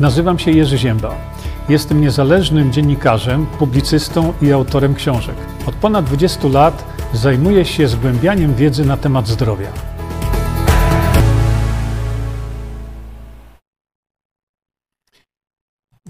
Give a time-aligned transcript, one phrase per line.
[0.00, 1.16] Nazywam się Jerzy Ziemba.
[1.68, 5.36] Jestem niezależnym dziennikarzem, publicystą i autorem książek.
[5.66, 9.72] Od ponad 20 lat zajmuję się zgłębianiem wiedzy na temat zdrowia.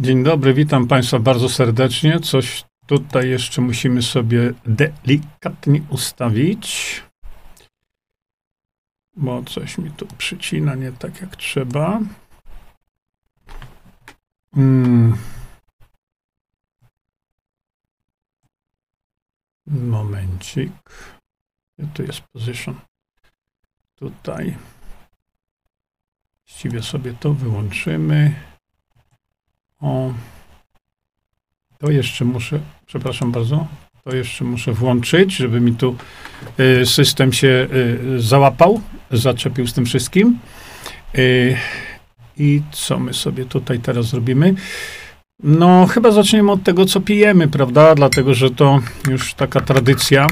[0.00, 2.20] Dzień dobry, witam Państwa bardzo serdecznie.
[2.20, 7.02] Coś tutaj jeszcze musimy sobie delikatnie ustawić,
[9.16, 12.00] bo coś mi tu przycina nie tak jak trzeba.
[14.54, 15.16] Hmm.
[19.66, 20.72] Momencik.
[21.78, 22.74] Gdzie tu jest position?
[23.94, 24.56] Tutaj.
[26.46, 28.34] Właściwie sobie to wyłączymy.
[29.80, 30.14] O.
[31.78, 33.66] To jeszcze muszę, przepraszam bardzo,
[34.04, 35.96] to jeszcze muszę włączyć, żeby mi tu
[36.60, 40.38] y, system się y, załapał, zaczepił z tym wszystkim.
[42.40, 44.54] Y, I co my sobie tutaj teraz zrobimy?
[45.42, 47.94] No, chyba zaczniemy od tego, co pijemy, prawda?
[47.94, 50.26] Dlatego, że to już taka tradycja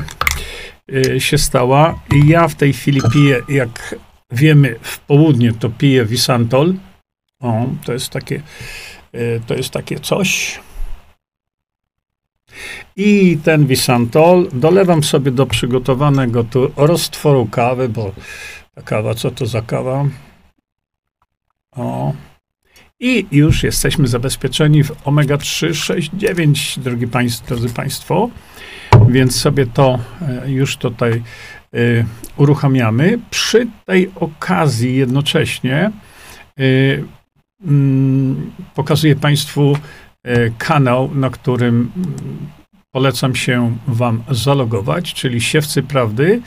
[1.18, 2.00] się stała.
[2.14, 3.94] I ja w tej chwili piję, jak
[4.30, 6.74] wiemy, w południe to piję Visantol.
[7.40, 8.42] O, to jest takie,
[9.46, 10.60] to jest takie coś.
[12.96, 18.12] I ten Visantol dolewam sobie do przygotowanego tu roztworu kawy, bo
[18.74, 20.04] ta kawa, co to za kawa?
[21.76, 22.12] O.
[23.00, 28.30] I już jesteśmy zabezpieczeni w omega 3, 6, 9, drogi państw, drodzy Państwo.
[29.08, 31.22] Więc sobie to e, już tutaj
[31.74, 32.04] y,
[32.36, 33.18] uruchamiamy.
[33.30, 35.90] Przy tej okazji jednocześnie
[36.60, 37.04] y,
[38.74, 39.76] pokazuję Państwu
[40.58, 41.90] kanał, na którym
[42.90, 46.42] polecam się Wam zalogować, czyli Siewcy Prawdy.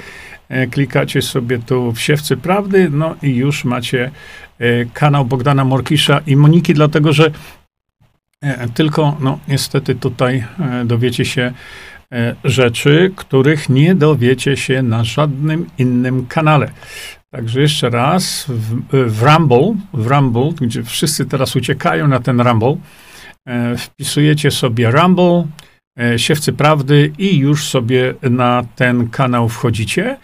[0.72, 4.12] Klikacie sobie tu w Siewcy Prawdy, no i już macie
[4.94, 7.32] kanał Bogdana Morkisza i Moniki, dlatego że
[8.42, 10.46] e, tylko, no niestety tutaj
[10.86, 11.54] dowiecie się
[12.44, 16.72] rzeczy, których nie dowiecie się na żadnym innym kanale.
[17.30, 22.78] Także jeszcze raz, w, w Rumble, w Rumble, gdzie wszyscy teraz uciekają na ten Rumble,
[23.78, 25.61] wpisujecie sobie Rumble, E,
[26.18, 30.18] Siewcy Prawdy i już sobie na ten kanał wchodzicie.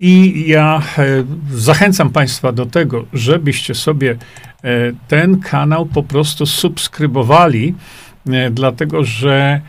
[0.00, 4.16] I ja e, zachęcam Państwa do tego, żebyście sobie e,
[5.08, 7.74] ten kanał po prostu subskrybowali,
[8.50, 9.60] dlatego że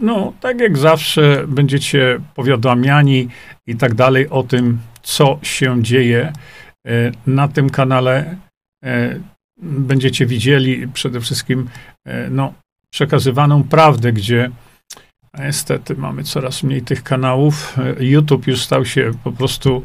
[0.00, 3.28] no, tak jak zawsze będziecie powiadamiani
[3.66, 6.32] i tak dalej o tym, co się dzieje
[7.26, 8.36] na tym kanale.
[9.62, 11.68] Będziecie widzieli przede wszystkim
[12.30, 12.54] no,
[12.94, 14.50] przekazywaną prawdę, gdzie
[15.38, 17.76] niestety mamy coraz mniej tych kanałów.
[18.00, 19.82] YouTube już stał się po prostu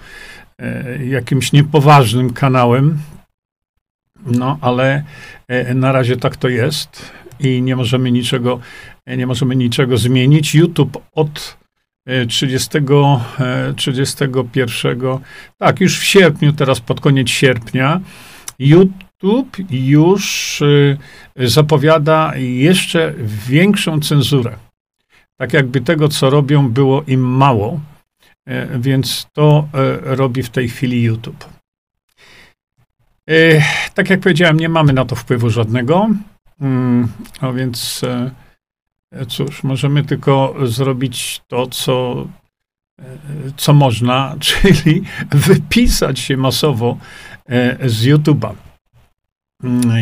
[0.62, 2.98] e, jakimś niepoważnym kanałem.
[4.26, 5.04] No, ale
[5.48, 8.60] e, na razie tak to jest i nie możemy niczego,
[9.06, 10.56] e, nie możemy niczego zmienić.
[10.56, 11.58] YouTube od
[12.28, 12.70] 30,
[13.76, 15.00] 31,
[15.58, 18.02] tak, już w sierpniu, teraz pod koniec sierpnia,
[18.60, 19.09] YouTube
[19.70, 20.98] już y,
[21.36, 23.14] zapowiada jeszcze
[23.48, 24.56] większą cenzurę.
[25.38, 27.80] Tak jakby tego, co robią, było im mało,
[28.46, 31.46] e, więc to e, robi w tej chwili YouTube.
[33.30, 33.62] E,
[33.94, 36.10] tak jak powiedziałem, nie mamy na to wpływu żadnego.
[36.62, 37.08] Mm,
[37.42, 38.02] a więc
[39.28, 42.28] cóż, możemy tylko zrobić to, co,
[43.58, 46.98] co można, czyli wypisać się masowo
[47.86, 48.69] z YouTube'a.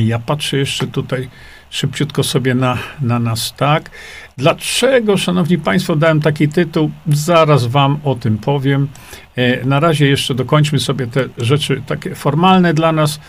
[0.06, 1.30] Ja patrzę jeszcze tutaj
[1.70, 3.90] szybciutko sobie na, na nas, tak?
[4.38, 6.92] Dlaczego, szanowni państwo, dałem taki tytuł?
[7.08, 8.88] Zaraz wam o tym powiem.
[9.36, 13.20] E, na razie jeszcze dokończmy sobie te rzeczy takie formalne dla nas,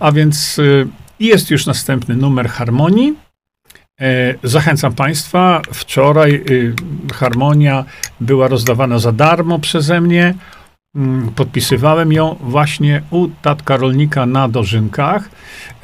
[0.00, 0.62] a więc e,
[1.20, 3.14] jest już następny numer harmonii.
[4.00, 5.62] E, zachęcam Państwa.
[5.72, 6.44] Wczoraj
[7.12, 7.84] harmonia
[8.20, 10.34] była rozdawana za darmo przeze mnie.
[10.98, 15.30] Mm, podpisywałem ją właśnie u tatka rolnika na Dożynkach.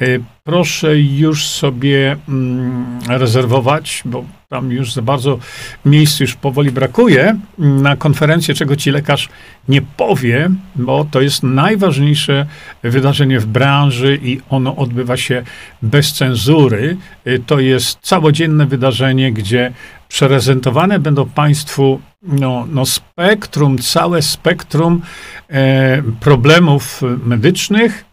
[0.01, 5.39] Y, proszę już sobie mm, rezerwować, bo tam już za bardzo
[5.85, 9.29] miejsc już powoli brakuje na konferencję, czego ci lekarz
[9.69, 12.45] nie powie, bo to jest najważniejsze
[12.83, 15.43] wydarzenie w branży i ono odbywa się
[15.81, 16.97] bez cenzury.
[17.27, 19.71] Y, to jest całodzienne wydarzenie, gdzie
[20.19, 25.01] prezentowane będą Państwu no, no spektrum, całe spektrum
[25.49, 28.05] e, problemów medycznych,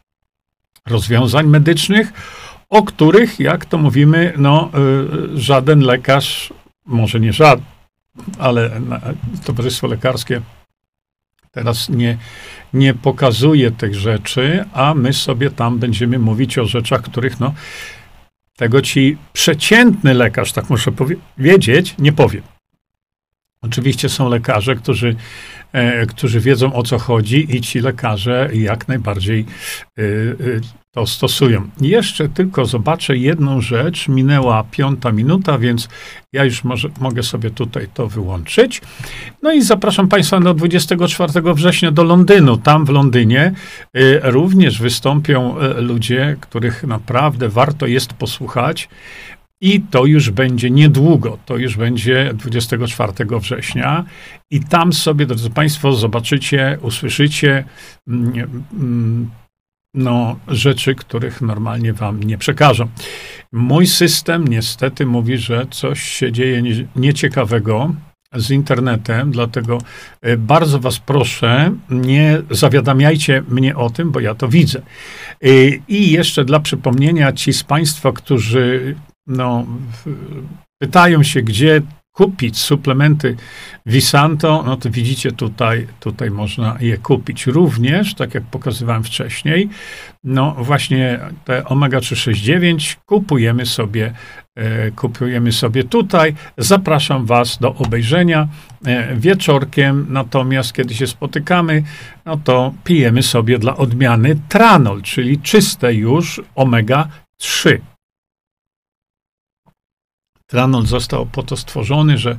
[0.86, 2.12] rozwiązań medycznych,
[2.68, 6.52] o których, jak to mówimy, no, e, żaden lekarz,
[6.86, 7.64] może nie żaden,
[8.38, 8.80] ale
[9.44, 10.40] Towarzystwo Lekarskie
[11.50, 12.18] teraz nie,
[12.74, 17.54] nie pokazuje tych rzeczy, a my sobie tam będziemy mówić o rzeczach, których no,
[18.56, 22.42] Tego ci przeciętny lekarz, tak muszę powiedzieć, nie powie.
[23.62, 25.16] Oczywiście są lekarze, którzy,
[25.72, 29.40] e, którzy wiedzą o co chodzi i ci lekarze jak najbardziej
[29.98, 30.04] e, e,
[30.90, 31.68] to stosują.
[31.80, 34.08] Jeszcze tylko zobaczę jedną rzecz.
[34.08, 35.88] Minęła piąta minuta, więc
[36.32, 38.82] ja już może, mogę sobie tutaj to wyłączyć.
[39.42, 42.56] No i zapraszam Państwa do 24 września do Londynu.
[42.56, 43.52] Tam w Londynie
[43.96, 48.88] y, również wystąpią ludzie, których naprawdę warto jest posłuchać.
[49.62, 54.04] I to już będzie niedługo, to już będzie 24 września.
[54.50, 57.64] I tam sobie, drodzy Państwo, zobaczycie, usłyszycie
[58.08, 59.30] mm, mm,
[59.94, 62.88] no, rzeczy, których normalnie wam nie przekażą.
[63.52, 67.94] Mój system niestety mówi, że coś się dzieje nie, nieciekawego
[68.34, 69.78] z internetem, dlatego
[70.20, 74.82] e, bardzo was proszę, nie zawiadamiajcie mnie o tym, bo ja to widzę.
[75.42, 75.48] E,
[75.88, 78.96] I jeszcze dla przypomnienia ci z państwa, którzy
[79.26, 79.66] no,
[80.78, 81.82] pytają się, gdzie
[82.12, 83.36] kupić suplementy
[83.86, 87.46] Visanto, no to widzicie tutaj, tutaj można je kupić.
[87.46, 89.68] Również, tak jak pokazywałem wcześniej,
[90.24, 94.12] no właśnie te omega 369 kupujemy sobie,
[94.56, 96.34] e, kupujemy sobie tutaj.
[96.58, 98.48] Zapraszam Was do obejrzenia
[98.84, 101.82] e, wieczorkiem, natomiast kiedy się spotykamy,
[102.24, 107.91] no to pijemy sobie dla odmiany tranol, czyli czyste już omega 3.
[110.52, 112.38] Tranol został po to stworzony, że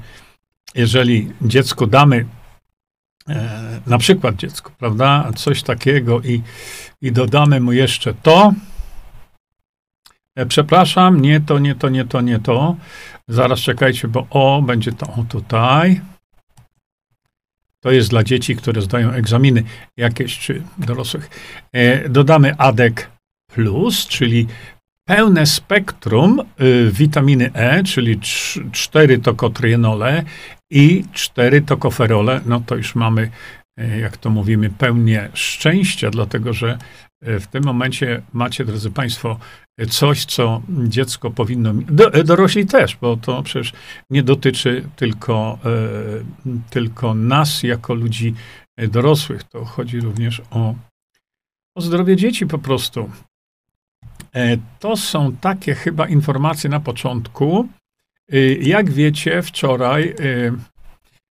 [0.76, 2.26] jeżeli dziecku damy,
[3.30, 6.42] e, na przykład dziecku, prawda, coś takiego i,
[7.02, 8.54] i dodamy mu jeszcze to,
[10.36, 12.76] e, przepraszam, nie to, nie to, nie to, nie to,
[13.28, 16.02] zaraz czekajcie, bo o, będzie to o tutaj.
[17.80, 19.64] To jest dla dzieci, które zdają egzaminy
[19.98, 21.30] jakieś, czy dorosłych.
[21.72, 23.10] E, dodamy ADEK
[23.48, 24.48] plus, czyli
[25.06, 28.20] pełne spektrum y, witaminy E, czyli
[28.72, 30.24] 4 tokotrienole
[30.72, 33.30] i 4 tokoferole, no to już mamy,
[33.80, 36.78] y, jak to mówimy, pełnię szczęścia, dlatego że
[37.28, 39.40] y, w tym momencie macie, drodzy Państwo,
[39.90, 43.74] coś, co dziecko powinno, do, dorośli też, bo to przecież
[44.10, 45.60] nie dotyczy tylko,
[46.70, 48.34] tylko nas jako ludzi
[48.78, 50.76] dorosłych, to chodzi również o,
[51.78, 53.10] o zdrowie dzieci po prostu.
[54.36, 57.68] E, to są takie chyba informacje na początku.
[58.32, 60.16] E, jak wiecie, wczoraj,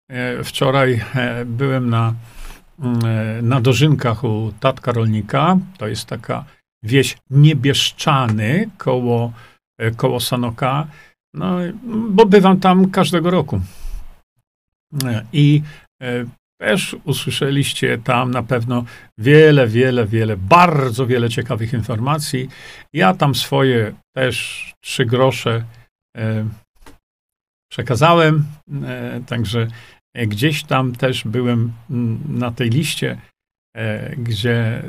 [0.10, 1.02] e, wczoraj
[1.46, 2.14] byłem na,
[2.80, 3.00] mm,
[3.48, 5.58] na dożynkach u tatka rolnika.
[5.78, 6.46] To jest taka
[6.84, 9.34] wieś Niebieszczany koło,
[9.98, 10.88] koło Sanoka.
[11.34, 11.58] No,
[12.10, 13.62] bo bywam tam każdego roku.
[15.34, 15.62] I
[16.60, 18.84] też usłyszeliście tam na pewno
[19.18, 22.50] wiele, wiele, wiele, bardzo wiele ciekawych informacji.
[22.94, 25.64] Ja tam swoje też trzy grosze
[26.18, 26.46] e,
[27.72, 28.46] przekazałem,
[28.84, 29.68] e, także
[30.16, 33.18] gdzieś tam też byłem mm, na tej liście,
[33.76, 34.84] e, gdzie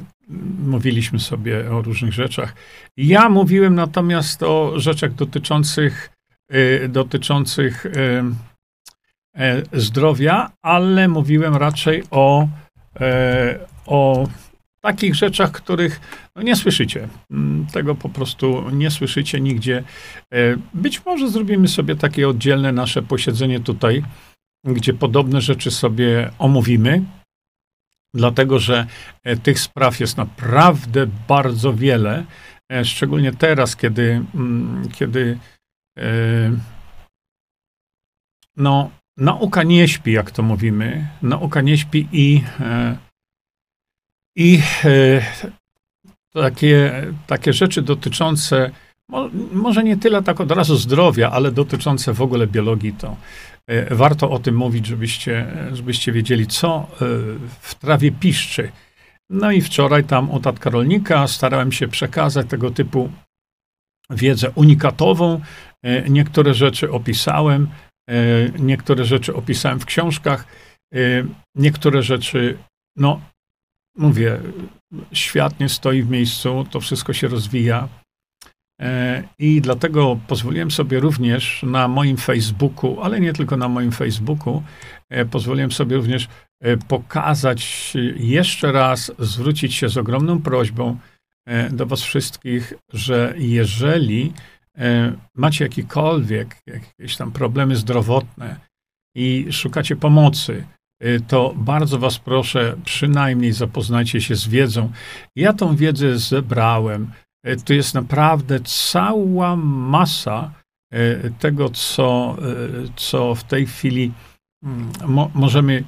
[0.65, 2.55] mówiliśmy sobie o różnych rzeczach.
[2.97, 6.11] Ja mówiłem natomiast o rzeczach dotyczących,
[6.51, 7.87] e, dotyczących
[9.73, 12.49] zdrowia, ale mówiłem raczej o,
[13.01, 14.29] e, o
[14.81, 16.01] takich rzeczach, których
[16.37, 17.09] no, nie słyszycie.
[17.31, 19.85] Mm, tego po prostu nie słyszycie nigdzie.
[20.33, 24.03] E, być może zrobimy sobie takie oddzielne nasze posiedzenie tutaj,
[24.65, 27.05] gdzie podobne rzeczy sobie omówimy,
[28.15, 28.87] dlatego że
[29.43, 32.25] tych spraw jest naprawdę bardzo wiele,
[32.85, 35.39] szczególnie teraz, kiedy, mm, kiedy
[38.57, 41.07] no, nauka nie śpi, jak to mówimy.
[41.23, 42.97] Nauka nie śpi i, e,
[44.37, 45.23] i e,
[46.33, 48.71] takie, takie rzeczy dotyczące,
[49.53, 53.17] może nie tyle tak od razu zdrowia, ale dotyczące w ogóle biologii, to
[53.67, 56.87] e, warto o tym mówić, żebyście, żebyście wiedzieli, co
[57.61, 58.73] w trawie piszczy.
[59.31, 63.11] No i wczoraj tam u tatka rolnika starałem się przekazać tego typu
[64.11, 65.41] wiedzę unikatową.
[66.09, 67.69] Niektóre rzeczy opisałem,
[68.59, 70.47] niektóre rzeczy opisałem w książkach,
[70.95, 70.99] e,
[71.55, 72.59] niektóre rzeczy,
[72.97, 73.21] no
[73.97, 74.39] mówię,
[75.13, 77.89] świat nie stoi w miejscu, to wszystko się rozwija.
[78.81, 84.63] E, I dlatego pozwoliłem sobie również na moim Facebooku, ale nie tylko na moim Facebooku,
[85.31, 86.29] pozwoliłem sobie również
[86.89, 90.99] pokazać jeszcze raz, zwrócić się z ogromną prośbą
[91.71, 94.50] do Was wszystkich, że jeżeli E,
[95.35, 98.61] macie jakikolwiek, jakieś tam problemy zdrowotne
[99.15, 100.67] i szukacie pomocy,
[101.01, 104.93] e, to bardzo Was proszę, przynajmniej zapoznajcie się z wiedzą.
[105.37, 107.13] Ja tą wiedzę zebrałem
[107.45, 110.53] e, tu jest naprawdę cała masa
[110.93, 112.37] e, tego, co,
[112.97, 114.13] co w tej chwili
[114.65, 115.85] mm, mo możemy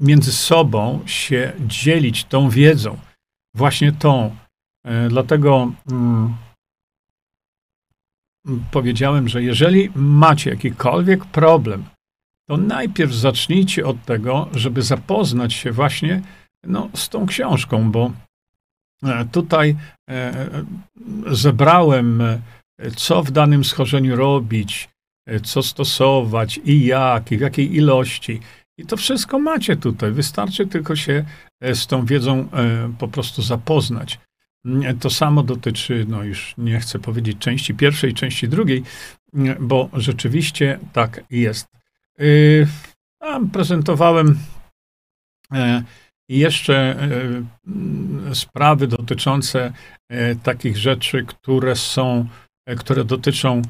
[0.00, 2.98] między sobą się dzielić tą wiedzą,
[3.54, 4.36] właśnie tą.
[5.08, 6.34] Dlatego mm,
[8.70, 11.84] powiedziałem, że jeżeli macie jakikolwiek problem,
[12.48, 16.22] to najpierw zacznijcie od tego, żeby zapoznać się właśnie
[16.64, 18.12] no, z tą książką, bo
[19.02, 19.76] e, tutaj
[20.10, 20.48] e,
[21.26, 22.40] zebrałem, e,
[22.96, 24.88] co w danym schorzeniu robić,
[25.44, 28.40] co stosować i jak, i w jakiej ilości.
[28.78, 30.12] I to wszystko macie tutaj.
[30.12, 31.24] Wystarczy tylko się
[31.60, 32.48] z tą wiedzą
[32.98, 34.20] po prostu zapoznać.
[35.00, 38.82] To samo dotyczy, no już nie chcę powiedzieć części pierwszej, części drugiej,
[39.60, 41.66] bo rzeczywiście tak jest.
[42.20, 42.66] Y,
[43.24, 44.38] tam prezentowałem
[45.52, 45.82] e,
[46.28, 46.96] jeszcze
[48.30, 49.72] e, sprawy dotyczące
[50.08, 52.28] e, takich rzeczy, które są,
[52.78, 53.62] które dotyczą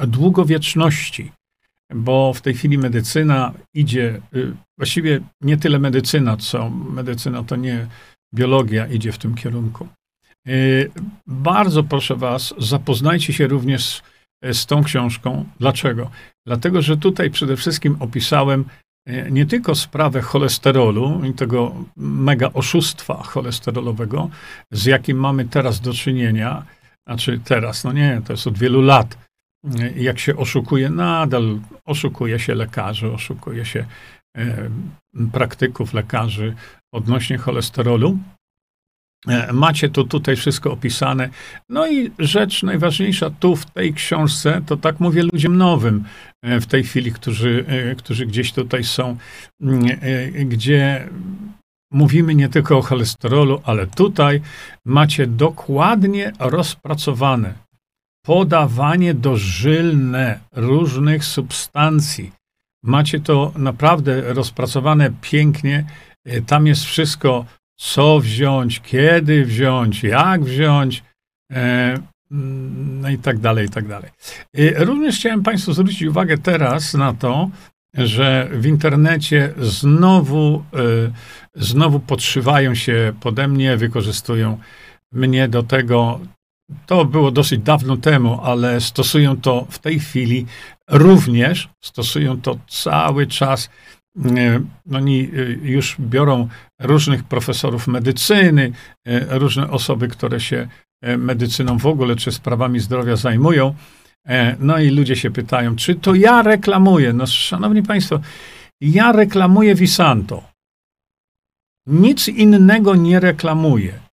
[0.00, 1.32] długowieczności,
[1.94, 4.20] bo w tej chwili medycyna idzie,
[4.78, 7.86] właściwie nie tyle medycyna, co medycyna to nie
[8.34, 9.88] biologia idzie w tym kierunku.
[11.26, 14.02] Bardzo proszę Was, zapoznajcie się również z
[14.44, 15.44] z tą książką.
[15.60, 16.10] Dlaczego?
[16.46, 18.64] Dlatego, że tutaj przede wszystkim opisałem
[19.06, 24.30] e, nie tylko sprawę cholesterolu i tego mega oszustwa cholesterolowego,
[24.70, 26.64] z jakim mamy teraz do czynienia,
[27.06, 29.18] znaczy teraz, no nie, to jest od wielu lat,
[29.96, 33.86] jak się oszukuje, nadal oszukuje się lekarzy, oszukuje się
[35.32, 36.54] praktyków lekarzy
[36.92, 38.18] odnośnie cholesterolu.
[39.28, 41.28] E, macie to tutaj wszystko opisane.
[41.68, 46.04] No i rzecz najważniejsza tu w tej książce, to tak mówię ludziom nowym
[46.42, 49.16] e, w tej chwili, którzy, e, którzy gdzieś tutaj są,
[49.60, 49.82] mm,
[50.44, 51.08] gdzie
[51.92, 54.40] mówimy nie tylko o cholesterolu, ale tutaj
[54.84, 57.54] macie dokładnie rozpracowane
[58.22, 62.32] podawanie dożylne różnych substancji.
[62.82, 65.84] Macie to naprawdę rozpracowane pięknie.
[66.46, 67.44] Tam jest wszystko
[67.78, 71.02] co wziąć, kiedy wziąć, jak wziąć,
[71.52, 71.94] e,
[73.00, 74.10] no i tak dalej, i tak dalej.
[74.76, 77.50] Również chciałem Państwu zwrócić uwagę teraz na to,
[77.94, 80.64] że w internecie znowu,
[81.54, 84.58] znowu podszywają się pode mnie, wykorzystują
[85.12, 86.20] mnie do tego.
[86.86, 90.46] To było dosyć dawno temu, ale stosują to w tej chwili
[90.88, 93.70] również, stosują to cały czas
[94.92, 96.48] oni y, już biorą
[96.80, 98.72] różnych profesorów medycyny,
[99.08, 100.68] y, różne osoby, które się
[101.18, 103.74] medycyną w ogóle czy sprawami zdrowia zajmują.
[104.26, 107.12] E, no i ludzie się pytają, czy to ja reklamuję?
[107.12, 108.20] No, szanowni Państwo,
[108.80, 110.42] ja reklamuję Visanto.
[111.86, 114.09] Nic innego nie reklamuję.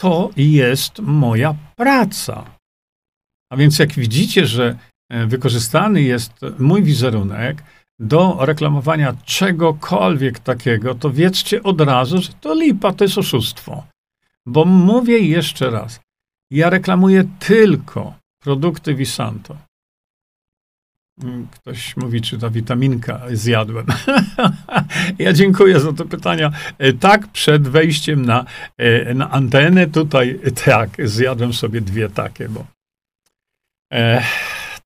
[0.00, 2.44] To jest moja praca.
[3.52, 4.78] A więc jak widzicie, że
[5.10, 7.62] e, wykorzystany jest mój wizerunek,
[7.98, 13.86] do reklamowania czegokolwiek takiego, to wiedzcie od razu, że to lipa, to jest oszustwo.
[14.46, 16.00] Bo mówię jeszcze raz,
[16.50, 19.56] ja reklamuję tylko produkty Visanto.
[21.22, 23.86] Mm, ktoś mówi, czy ta witaminka zjadłem.
[25.18, 26.52] ja dziękuję za te pytania.
[26.78, 28.44] E, tak, przed wejściem na,
[28.78, 32.66] e, na antenę tutaj, tak, zjadłem sobie dwie takie, bo
[33.92, 34.22] e,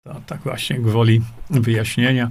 [0.02, 2.30] to tak właśnie gwoli wyjaśnienia.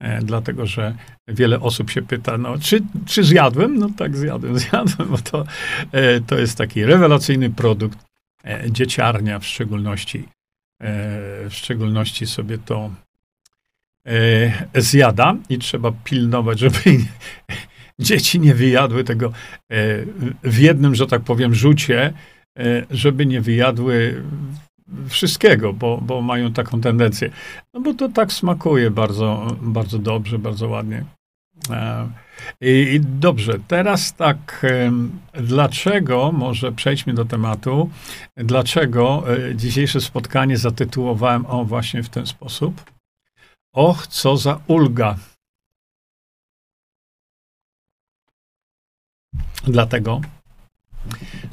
[0.00, 0.94] E, dlatego że
[1.28, 3.78] wiele osób się pyta, no, czy, czy zjadłem?
[3.78, 5.44] No tak, zjadłem, zjadłem, bo to,
[5.92, 7.98] e, to jest taki rewelacyjny produkt.
[8.44, 10.28] E, dzieciarnia w szczególności,
[10.80, 12.90] w szczególności sobie to
[14.74, 16.78] zjada i trzeba pilnować, żeby
[17.98, 19.32] dzieci nie wyjadły tego
[20.42, 22.12] w jednym, że tak powiem, rzucie,
[22.90, 24.22] żeby nie wyjadły
[25.08, 27.30] wszystkiego, bo, bo mają taką tendencję.
[27.74, 31.04] No bo to tak smakuje bardzo, bardzo dobrze, bardzo ładnie.
[31.70, 32.08] E,
[32.60, 34.66] I, I, dobrze, teraz tak,
[35.32, 37.90] dlaczego, może przejdźmy do tematu,
[38.36, 42.95] dlaczego e, dzisiejsze spotkanie zatytułowałem o właśnie w ten sposób?
[43.76, 45.16] Och, co za ulga.
[49.64, 50.20] Dlatego,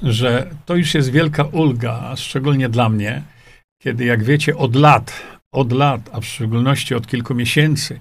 [0.04, 3.24] że to już jest wielka ulga, szczególnie dla mnie,
[3.82, 8.00] kiedy, jak wiecie, od lat, od lat, a w szczególności od kilku miesięcy,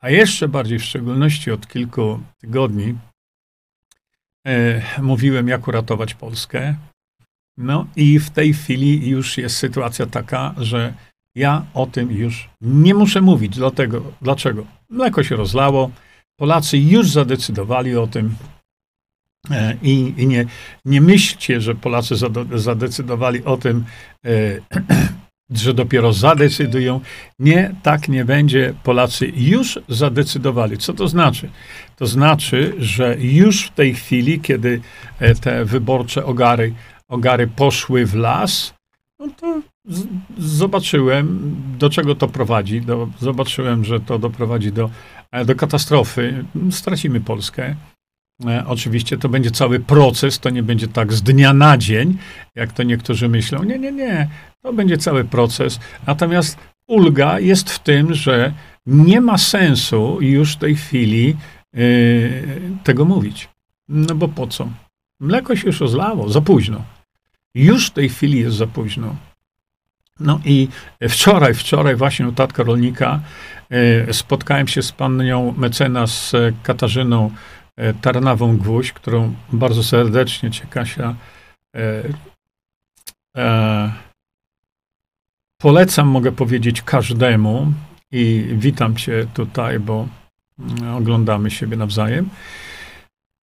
[0.00, 2.98] a jeszcze bardziej w szczególności od kilku tygodni,
[4.46, 6.76] e, mówiłem, jak uratować Polskę.
[7.56, 10.94] No i w tej chwili już jest sytuacja taka, że
[11.34, 13.56] ja o tym już nie muszę mówić.
[13.56, 14.66] Dlatego, dlaczego?
[14.90, 15.90] Mleko się rozlało,
[16.36, 18.34] Polacy już zadecydowali o tym,
[19.50, 20.44] E, I, i nie,
[20.84, 22.14] nie myślcie, że Polacy
[22.54, 23.84] zadecydowali o tym,
[24.24, 24.30] e,
[25.64, 27.00] że dopiero zadecydują.
[27.38, 28.74] Nie, tak nie będzie.
[28.82, 30.78] Polacy już zadecydowali.
[30.78, 31.50] Co to znaczy?
[31.96, 34.80] To znaczy, że już w tej chwili, kiedy
[35.20, 36.74] e, te wyborcze ogary,
[37.08, 38.74] ogary poszły w las,
[39.18, 39.62] no to
[40.38, 42.80] zobaczyłem, do czego to prowadzi.
[42.80, 44.90] Do, zobaczyłem, że to doprowadzi do,
[45.46, 46.44] do katastrofy.
[46.70, 47.76] Stracimy Polskę.
[48.46, 52.18] E, oczywiście to będzie cały proces, to nie będzie tak z dnia na dzień,
[52.54, 53.62] jak to niektórzy myślą.
[53.62, 54.28] Nie, nie, nie.
[54.62, 55.80] To będzie cały proces.
[56.06, 58.52] Natomiast ulga jest w tym, że
[58.86, 61.36] nie ma sensu już w tej chwili
[61.74, 62.42] yy,
[62.84, 63.48] tego mówić.
[63.88, 64.68] No bo po co?
[65.20, 66.93] Mleko się już rozlało, za późno.
[67.54, 69.16] Już w tej chwili jest za późno.
[70.20, 70.68] No i
[71.08, 73.20] wczoraj, wczoraj właśnie u tatka rolnika
[73.70, 76.32] yy, spotkałem się z panią mecenas
[76.62, 77.30] Katarzyną
[77.76, 81.14] E, Tarnawą Gwóźdź, którą bardzo serdecznie Cię, Kasia,
[81.76, 82.02] e,
[83.36, 83.92] e,
[85.58, 87.72] polecam, mogę powiedzieć, każdemu
[88.10, 90.08] i witam Cię tutaj, bo
[90.58, 92.28] mm, oglądamy siebie nawzajem.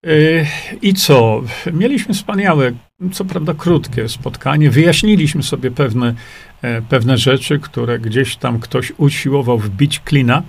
[0.06, 0.46] E,
[0.82, 1.42] I co?
[1.74, 2.72] Mieliśmy wspaniałe,
[3.12, 4.70] co prawda krótkie spotkanie.
[4.70, 6.14] Wyjaśniliśmy sobie pewne,
[6.62, 10.44] e, pewne rzeczy, które gdzieś tam ktoś usiłował wbić klina.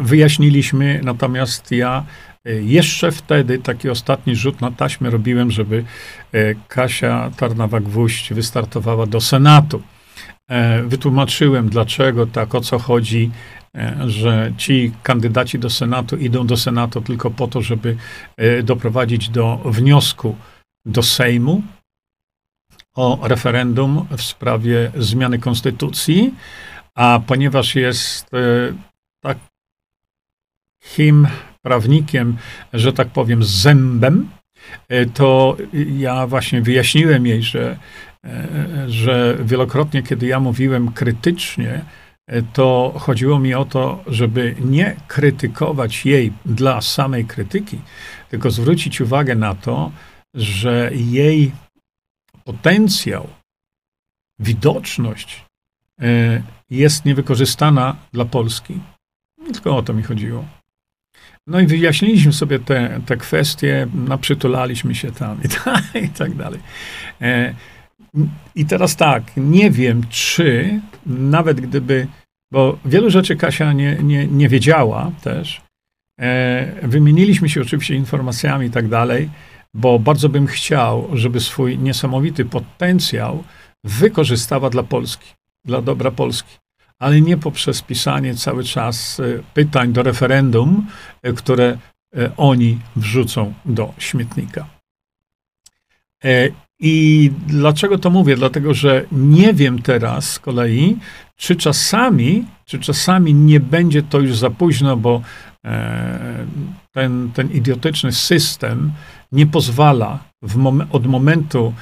[0.00, 2.04] Wyjaśniliśmy, natomiast ja
[2.44, 5.84] jeszcze wtedy taki ostatni rzut na taśmę robiłem, żeby
[6.32, 9.82] e, Kasia Tarnawa-Gwóźdź wystartowała do Senatu.
[10.48, 13.30] E, wytłumaczyłem, dlaczego tak, o co chodzi,
[13.60, 13.61] e,
[14.06, 17.96] że ci kandydaci do Senatu idą do Senatu tylko po to, żeby
[18.64, 20.36] doprowadzić do wniosku
[20.86, 21.62] do Sejmu
[22.94, 26.34] o referendum w sprawie zmiany konstytucji,
[26.94, 28.30] a ponieważ jest
[30.80, 31.28] takim
[31.62, 32.36] prawnikiem,
[32.72, 34.30] że tak powiem, zębem,
[34.88, 35.56] e, to
[35.98, 37.78] ja właśnie wyjaśniłem jej, że,
[38.24, 41.84] e, że wielokrotnie, kiedy ja mówiłem krytycznie, e,
[42.52, 47.78] to chodziło mi o to, żeby nie krytykować jej dla samej krytyki,
[48.30, 49.92] tylko zwrócić uwagę na to,
[50.34, 51.52] że jej
[52.44, 53.28] potencjał,
[54.38, 55.44] widoczność
[56.70, 58.80] jest niewykorzystana dla Polski.
[59.52, 60.44] Tylko o to mi chodziło.
[61.46, 66.34] No i wyjaśniliśmy sobie te, te kwestie, no, przytulaliśmy się tam i tak, i tak
[66.34, 66.60] dalej.
[67.20, 67.54] E,
[68.54, 72.06] I teraz tak, nie wiem, czy nawet gdyby,
[72.52, 75.60] bo wielu rzeczy Kasia nie, nie, nie wiedziała też,
[76.20, 79.30] e, wymieniliśmy się oczywiście informacjami i tak dalej,
[79.74, 83.44] bo bardzo bym chciał, żeby swój niesamowity potencjał
[83.84, 85.34] wykorzystała dla Polski,
[85.64, 86.62] dla dobra Polski
[87.02, 90.86] ale nie poprzez pisanie cały czas e, pytań do referendum,
[91.22, 91.78] e, które
[92.16, 94.66] e, oni wrzucą do śmietnika.
[96.80, 98.36] I dlaczego to mówię?
[98.36, 100.96] Dlatego, że nie wiem teraz z kolei,
[101.42, 105.22] czy czasami, czy czasami nie będzie to już za późno, bo
[106.92, 108.92] ten, ten idiotyczny system
[109.32, 110.18] nie pozwala
[110.56, 111.74] mom od momentu,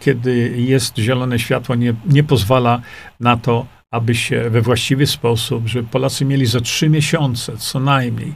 [0.00, 2.80] kiedy jest zielone światło, nie, nie pozwala
[3.20, 8.34] na to, aby się we właściwy sposób, żeby Polacy mieli za trzy miesiące co najmniej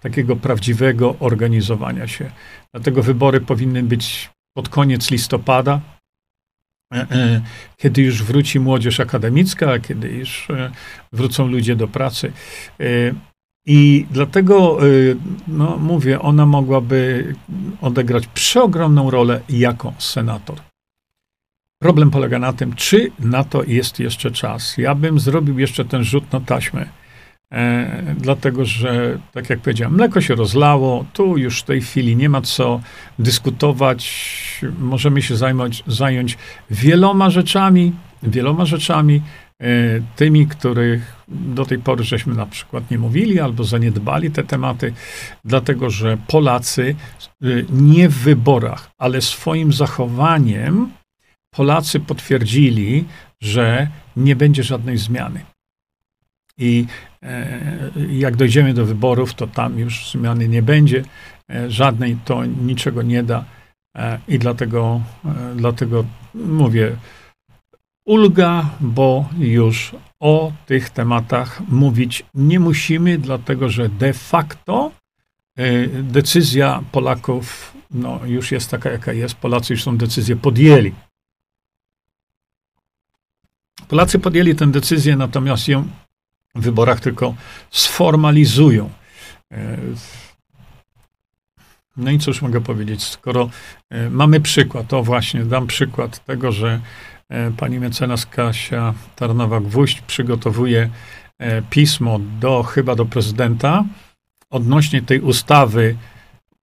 [0.00, 2.30] takiego prawdziwego organizowania się.
[2.72, 5.93] Dlatego wybory powinny być pod koniec listopada, e, e,
[7.76, 10.70] kiedy już wróci młodzież akademicka, kiedy już e,
[11.12, 12.32] wrócą ludzie do pracy.
[13.66, 14.78] I dlatego,
[15.48, 17.34] no mówię, ona mogłaby
[17.80, 20.56] odegrać przeogromną rolę jako senator.
[21.78, 24.78] Problem polega na tym, czy na to jest jeszcze czas.
[24.78, 26.86] Ja bym zrobił jeszcze ten rzut na taśmę,
[27.54, 32.28] e, dlatego że, tak jak powiedziałem, mleko się rozlało, tu już w tej chwili nie
[32.28, 32.80] ma co
[33.18, 34.24] dyskutować.
[34.78, 36.38] Możemy się zająć, zająć
[36.70, 39.22] wieloma rzeczami, wieloma rzeczami,
[39.60, 39.66] e,
[40.16, 44.92] tymi, których do tej pory żeśmy na przykład nie mówili albo zaniedbali te tematy,
[45.44, 46.94] dlatego że Polacy
[47.42, 50.90] e, nie w wyborach, ale swoim zachowaniem
[51.54, 53.04] Polacy potwierdzili,
[53.40, 55.53] że nie będzie żadnej zmiany.
[56.58, 56.86] I
[57.22, 57.60] e,
[58.10, 61.04] jak dojdziemy do wyborów, to tam już zmiany nie będzie.
[61.50, 63.44] E, żadnej to niczego nie da.
[63.96, 65.00] E, I dlatego,
[65.56, 66.96] dlatego mówię,
[68.06, 74.92] ulga, bo już o tych tematach mówić nie musimy, dlatego że de facto
[76.02, 79.34] decyzja Polaków no, już jest taka, jaka jest.
[79.34, 80.92] Polacy już są decyzję podjęli.
[83.88, 85.88] Polacy podjęli tę decyzję, natomiast ją
[86.54, 87.34] wyborach tylko
[87.70, 88.90] sformalizują.
[89.52, 89.78] E,
[91.96, 93.50] No i cóż mogę powiedzieć, skoro
[93.90, 96.80] e, mamy przykład, to właśnie dam przykład tego, że
[97.28, 100.90] e, pani mecenas Kasia Tarnowa-Gwóźdź przygotowuje
[101.70, 103.84] pismo do, chyba do prezydenta
[104.50, 105.96] odnośnie tej ustawy,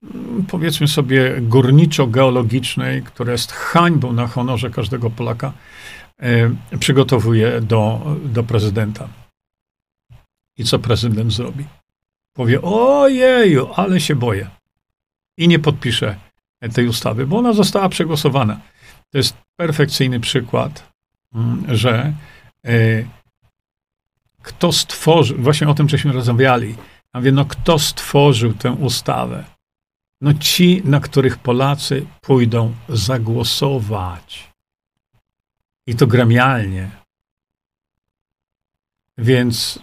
[0.04, 5.54] mm, powiedzmy sobie, górniczo-geologicznej, która jest hańbą na honorze każdego Polaka,
[6.80, 9.21] przygotowuje do, do prezydenta.
[10.62, 11.66] I co prezydent zrobi?
[12.34, 14.50] Powie, ojeju, ale się boję
[15.38, 16.16] i nie podpiszę
[16.74, 18.60] tej ustawy, bo ona została przegłosowana.
[19.10, 20.92] To jest perfekcyjny przykład,
[21.36, 22.14] mm, że
[22.66, 23.04] e,
[24.42, 26.76] kto stworzył, właśnie o tym żeśmy rozmawiali,
[27.14, 29.44] a mówię, no kto stworzył tę ustawę?
[30.22, 34.52] No ci, na których Polacy pójdą zagłosować.
[35.88, 36.92] I to gremialnie.
[39.18, 39.80] Więc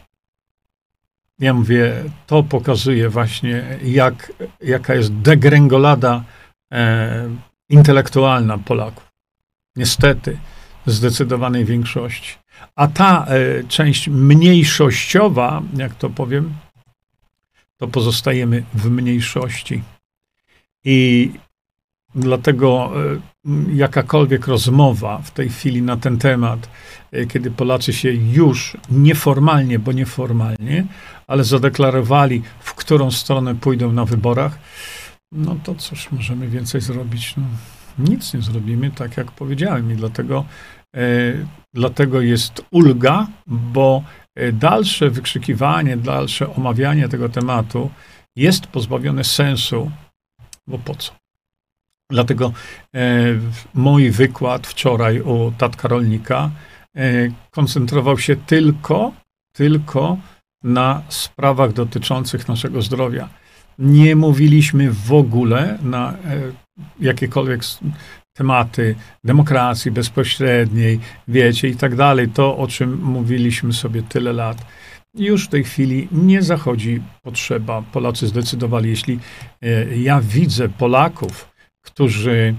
[1.38, 6.24] ja mówię, to pokazuje właśnie, jak, jaka jest degrengolada
[6.72, 7.28] e,
[7.68, 9.12] intelektualna Polaków.
[9.76, 10.38] Niestety,
[10.86, 12.34] zdecydowanej większości.
[12.76, 16.54] A ta e, część mniejszościowa, jak to powiem,
[17.76, 19.82] to pozostajemy w mniejszości.
[20.84, 21.30] I
[22.18, 22.92] dlatego
[23.46, 26.68] e, jakakolwiek rozmowa w tej chwili na ten temat,
[27.12, 30.86] e, kiedy Polacy się już nieformalnie, bo nieformalnie,
[31.26, 34.58] ale zadeklarowali, w którą stronę pójdą na wyborach,
[35.32, 37.34] no to cóż możemy więcej zrobić?
[37.36, 37.44] No,
[37.98, 40.44] nic nie zrobimy, tak jak powiedziałem, i dlatego,
[40.96, 41.00] e,
[41.74, 44.02] dlatego jest ulga, bo
[44.36, 47.90] e, dalsze wykrzykiwanie, dalsze omawianie tego tematu
[48.36, 49.90] jest pozbawione sensu,
[50.66, 51.17] bo po co?
[52.10, 52.52] Dlatego
[52.94, 53.24] e,
[53.74, 56.50] mój wykład wczoraj u tatka rolnika
[56.96, 57.02] e,
[57.50, 59.12] koncentrował się tylko,
[59.52, 60.18] tylko
[60.62, 63.28] na sprawach dotyczących naszego zdrowia.
[63.78, 66.16] Nie mówiliśmy w ogóle na e,
[67.00, 67.60] jakiekolwiek
[68.32, 68.94] tematy
[69.24, 72.28] demokracji bezpośredniej, wiecie, i tak dalej.
[72.28, 74.66] To, o czym mówiliśmy sobie tyle lat.
[75.14, 77.82] Już w tej chwili nie zachodzi potrzeba.
[77.82, 79.18] Polacy zdecydowali, jeśli
[79.96, 81.47] ja widzę Polaków,
[81.90, 82.54] którzy.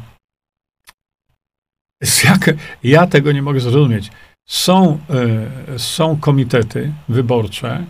[2.26, 4.12] Jak, ja tego nie mogę zrozumieć.
[4.46, 7.86] Są, e, są komitety wyborcze,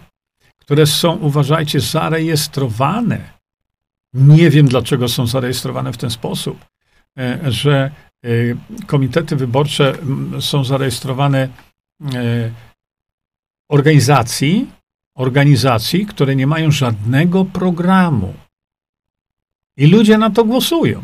[0.59, 3.33] które są, uważajcie, zarejestrowane.
[4.13, 6.65] Nie wiem, dlaczego są zarejestrowane w ten sposób,
[7.17, 7.91] e, że
[8.23, 8.29] e,
[8.85, 9.93] komitety wyborcze
[10.39, 11.49] są zarejestrowane
[13.69, 14.67] organizacji,
[15.15, 18.33] organizacji, które nie mają żadnego programu.
[19.77, 21.03] I ludzie na to głosują.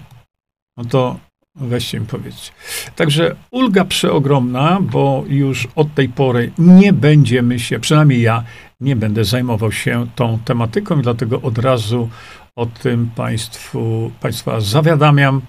[0.77, 1.19] No to
[1.55, 2.53] Weźcie mi powiedzieć.
[2.95, 8.43] Także ulga przeogromna, bo już od tej pory nie będziemy się, przynajmniej ja,
[8.79, 12.09] nie będę zajmował się tą tematyką dlatego od razu
[12.55, 15.41] o tym Państwu, Państwa zawiadamiam.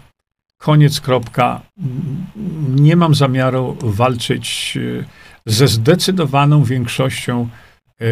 [0.58, 1.60] Koniec, kropka.
[2.68, 5.04] Nie mam zamiaru walczyć e,
[5.46, 7.48] ze zdecydowaną większością
[8.00, 8.04] e,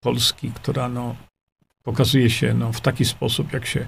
[0.00, 1.16] Polski, która no,
[1.82, 3.86] pokazuje się no, w taki sposób, jak się,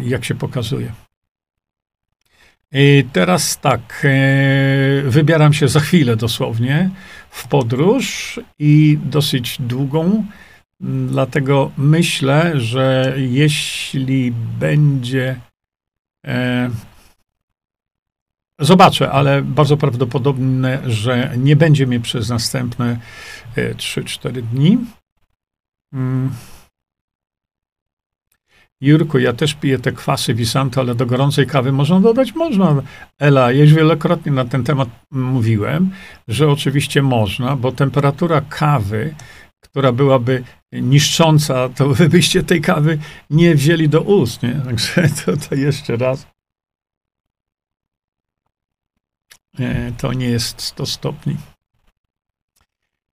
[0.00, 0.92] jak się pokazuje.
[2.72, 6.90] I teraz tak, e, wybieram się za chwilę dosłownie
[7.30, 10.24] w podróż i dosyć długą,
[10.80, 15.40] dlatego myślę, że jeśli będzie.
[16.26, 16.70] E,
[18.58, 22.98] zobaczę, ale bardzo prawdopodobne, że nie będzie mnie przez następne
[23.56, 24.78] 3-4 e, dni.
[25.92, 26.30] Mm.
[28.80, 32.34] Jurku, ja też piję te kwasy Wisanto, ale do gorącej kawy można dodać?
[32.34, 32.82] Można.
[33.18, 35.90] Ela, ja już wielokrotnie na ten temat mówiłem,
[36.28, 39.14] że oczywiście można, bo temperatura kawy,
[39.60, 42.98] która byłaby niszcząca, to wy byście tej kawy
[43.30, 44.54] nie wzięli do ust, nie?
[44.54, 46.26] Także to, to jeszcze raz.
[49.58, 51.36] Nie, to nie jest 100 stopni.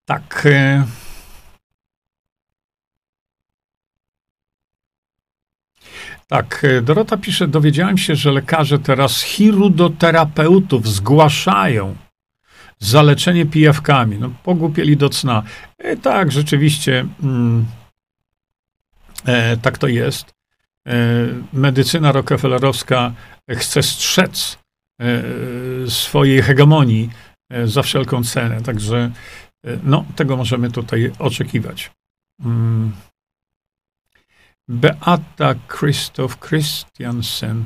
[0.06, 0.48] Tak.
[6.28, 11.96] Tak, e, Dorota pisze, dowiedziałem się, że lekarze teraz chirudoterapeutów zgłaszają
[12.80, 14.18] zaleczenie pijawkami.
[14.18, 15.44] No, pogłupieli do cna.
[15.78, 17.66] E, tak, rzeczywiście mm,
[19.26, 20.34] e, tak to jest.
[20.88, 20.94] E,
[21.54, 23.14] medycyna rockefellerowska
[23.50, 24.58] chce strzec
[25.02, 25.24] e,
[25.90, 27.10] swojej hegemonii
[27.50, 28.62] e, za wszelką cenę.
[28.62, 29.12] Także
[29.84, 31.92] no, tego możemy tutaj oczekiwać.
[32.40, 32.92] Mm.
[34.70, 37.64] Beata Krzysztof Christiansen.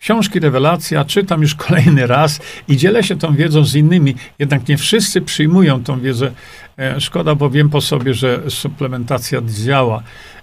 [0.00, 4.76] Książki Rewelacja czytam już kolejny raz i dzielę się tą wiedzą z innymi, jednak nie
[4.76, 6.32] wszyscy przyjmują tą wiedzę.
[6.78, 10.02] E, szkoda, bo wiem po sobie, że suplementacja działa.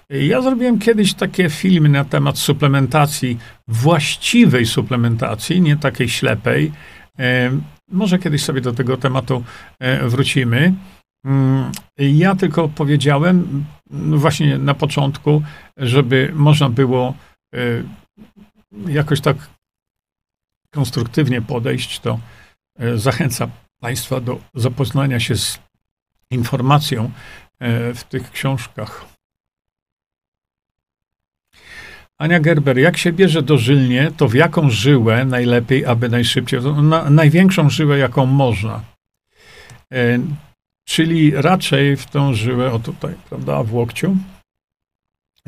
[0.10, 6.72] Ja zrobiłem kiedyś takie filmy na temat suplementacji, właściwej suplementacji, nie takiej ślepej.
[7.20, 7.52] E,
[7.92, 9.44] może kiedyś sobie do tego tematu
[9.80, 10.74] e, wrócimy.
[11.28, 15.44] Mm, ja tylko powiedziałem no właśnie na początku,
[15.78, 17.14] żeby można było
[17.54, 17.60] e,
[18.88, 19.38] jakoś tak
[20.72, 22.20] konstruktywnie podejść, to
[22.96, 25.60] zachęcam Państwa do zapoznania się z
[26.32, 27.12] informacją
[27.96, 29.06] w tych książkach.
[32.18, 36.60] Ania Gerber, jak się bierze dożylnie, to w jaką żyłę najlepiej, aby najszybciej?
[36.84, 38.82] Na, największą żyłę, jaką można.
[40.88, 44.18] Czyli raczej w tą żyłę, o tutaj, prawda, w łokciu,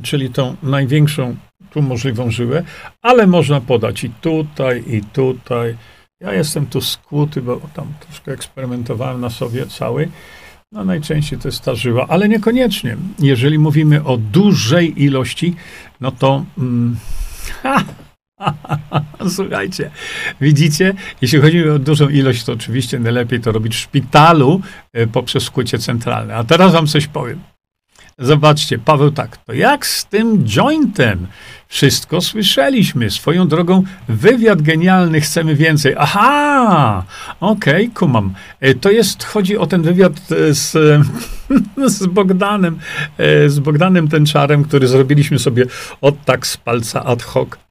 [0.04, 1.36] czyli tą największą,
[1.72, 2.64] tu możliwą żyłę,
[3.02, 5.78] ale można podać i tutaj, i tutaj.
[6.20, 10.10] Ja jestem tu skłuty, bo tam troszkę eksperymentowałem na sobie cały.
[10.72, 12.98] No najczęściej to jest ta żyła, ale niekoniecznie.
[13.20, 15.56] Jeżeli mówimy o dużej ilości,
[16.02, 16.46] no to.
[16.58, 16.98] Mm,
[17.64, 17.84] ha,
[19.36, 19.92] Słuchajcie,
[20.42, 24.62] widzicie, jeśli chodzi o dużą ilość, to oczywiście najlepiej to robić w szpitalu
[24.94, 26.36] e, poprzez skłycie centralne.
[26.36, 27.40] A teraz wam coś powiem.
[28.22, 31.28] Zobaczcie, Paweł tak, to jak z tym jointem?
[31.68, 33.10] Wszystko słyszeliśmy.
[33.10, 35.96] Swoją drogą, wywiad genialny, chcemy więcej.
[35.98, 37.04] Aha,
[37.40, 38.34] okej, okay, kumam.
[38.60, 40.72] E, to jest, chodzi o ten wywiad e, z,
[41.98, 42.80] z Bogdanem,
[43.48, 45.66] z Bogdanem Tenczarem, który zrobiliśmy sobie
[46.02, 47.69] od tak z palca ad hoc.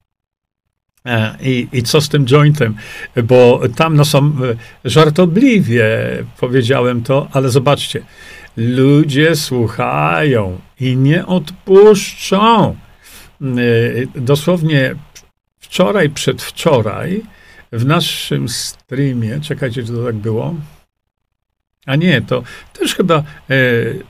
[1.40, 2.74] I, I co z tym jointem?
[3.24, 4.32] Bo tam no są
[4.84, 5.88] żartobliwie
[6.40, 8.02] powiedziałem to, ale zobaczcie,
[8.56, 12.76] ludzie słuchają i nie odpuszczą.
[13.58, 14.94] Y, dosłownie
[15.60, 17.22] wczoraj, przedwczoraj
[17.72, 20.54] w naszym streamie, czekajcie, czy to tak było?
[21.86, 22.42] A nie, to
[22.72, 23.16] też chyba,
[23.50, 23.54] e,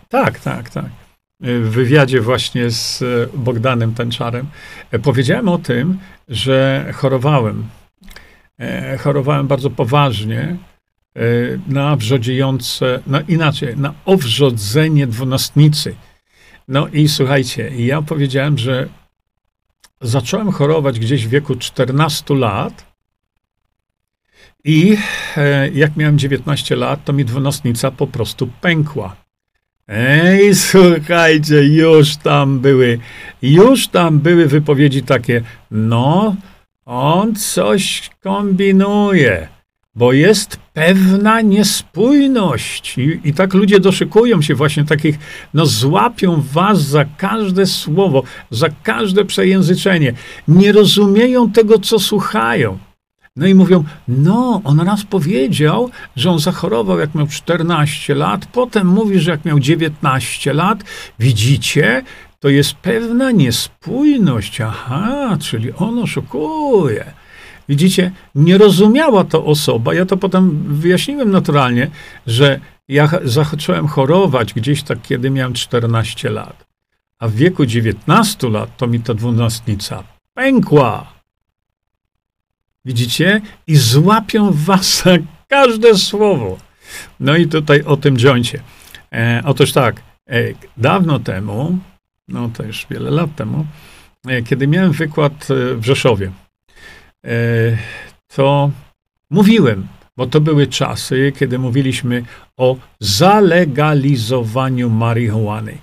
[0.08, 1.07] tak, tak, tak.
[1.40, 4.46] W wywiadzie właśnie z Bogdanem Tenczarem
[4.90, 5.98] e, powiedziałem o tym,
[6.28, 7.68] że chorowałem.
[8.58, 10.56] E, chorowałem bardzo poważnie
[11.68, 15.94] na wrzodziejące, no inaczej, na owrzodzenie dwunastnicy.
[16.68, 18.88] No i słuchajcie, ja powiedziałem, że
[20.00, 22.86] zacząłem chorować gdzieś w wieku 14 lat.
[24.64, 24.96] I
[25.36, 29.27] e, jak miałem 19 lat, to mi dwunastnica po prostu pękła.
[29.88, 32.98] Ej, słuchajcie, już tam były,
[33.42, 36.36] już tam były wypowiedzi takie, no,
[36.86, 39.48] on coś kombinuje
[39.98, 42.98] bo jest pewna niespójność.
[42.98, 45.18] I, I, tak ludzie doszykują się właśnie takich,
[45.54, 50.12] no złapią was za każde słowo, za każde przejęzyczenie.
[50.48, 52.78] Nie rozumieją tego, co słuchają.
[53.38, 58.86] No i mówią, no, on raz powiedział, że on zachorował, jak miał 14 lat, potem
[58.86, 60.84] mówi, że jak miał 19 lat.
[61.18, 62.02] Widzicie,
[62.40, 64.60] to jest pewna niespójność.
[64.60, 67.12] Aha, czyli on oszukuje.
[67.68, 69.94] Widzicie, nie rozumiała to osoba.
[69.94, 71.90] Ja to potem wyjaśniłem naturalnie,
[72.26, 76.66] że ja zacząłem chorować gdzieś tak, kiedy miałem 14 lat.
[77.18, 81.17] A w wieku 19 lat to mi ta dwunastnica pękła.
[82.88, 83.40] Widzicie?
[83.66, 85.10] I złapią was za
[85.48, 86.58] każde słowo.
[87.20, 88.62] No i tutaj o tym joincie.
[89.12, 90.42] E, otóż tak, e,
[90.76, 91.78] dawno temu,
[92.28, 93.66] no to już wiele lat temu,
[94.26, 96.32] e, kiedy miałem wykład e, w Rzeszowie,
[97.26, 97.30] E,
[98.34, 98.70] to
[99.30, 102.22] mówiłem, bo to były czasy, kiedy mówiliśmy
[102.56, 105.78] o zalegalizowaniu marihuany.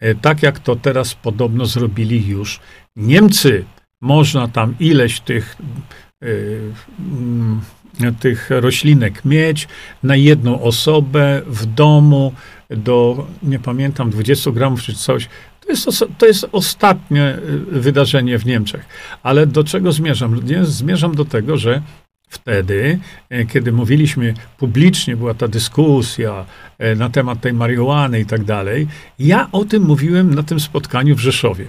[0.00, 2.60] E, tak jak to teraz podobno zrobili już
[2.96, 3.64] Niemcy.
[4.00, 5.56] Można tam ileś tych,
[8.20, 9.68] tych roślinek mieć
[10.02, 12.32] na jedną osobę w domu
[12.70, 15.28] do, nie pamiętam, 20 gramów czy coś.
[15.60, 17.38] To jest, to jest ostatnie
[17.72, 18.86] y, wydarzenie w Niemczech.
[19.22, 20.40] Ale do czego zmierzam?
[20.62, 21.82] Zmierzam do tego, że
[22.28, 22.98] wtedy,
[23.30, 26.46] e, kiedy mówiliśmy publicznie, była ta dyskusja
[26.96, 28.86] na temat tej marihuany i tak dalej,
[29.18, 31.66] ja o tym mówiłem na tym spotkaniu w Rzeszowie.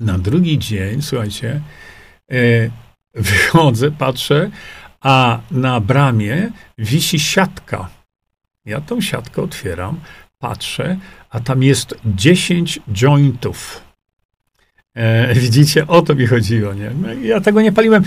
[0.00, 1.60] Na drugi dzień, słuchajcie,
[3.14, 4.50] wychodzę, patrzę,
[5.00, 7.88] a na bramie wisi siatka.
[8.64, 10.00] Ja tą siatkę otwieram,
[10.38, 10.96] patrzę,
[11.30, 13.84] a tam jest 10 jointów.
[14.94, 16.74] E, widzicie, o to mi chodziło.
[16.74, 16.90] Nie?
[17.02, 18.02] No, ja tego nie paliłem.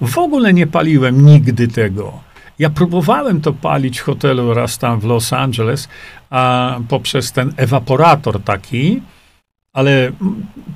[0.00, 2.20] W ogóle nie paliłem nigdy tego.
[2.58, 5.88] Ja próbowałem to palić w hotelu raz tam w Los Angeles,
[6.30, 9.02] a poprzez ten ewaporator taki,
[9.72, 10.12] ale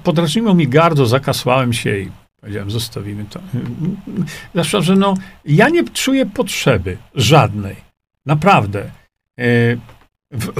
[0.04, 3.40] podrażniło mi gardło, zakasłałem się i powiedziałem, zostawimy to.
[4.52, 7.76] Zwłaszcza, że no, ja nie czuję potrzeby żadnej.
[8.26, 8.90] Naprawdę.
[9.38, 9.42] E,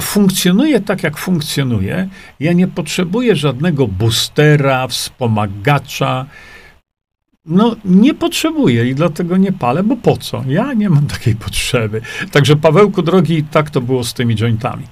[0.01, 2.09] funkcjonuje tak, jak funkcjonuje.
[2.39, 6.25] Ja nie potrzebuję żadnego boostera, wspomagacza.
[7.45, 10.43] No, nie potrzebuję i dlatego nie palę, bo po co?
[10.47, 12.01] Ja nie mam takiej potrzeby.
[12.31, 14.87] Także, Pawełku drogi, tak to było z tymi jointami.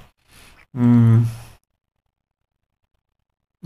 [0.76, 1.26] Hmm.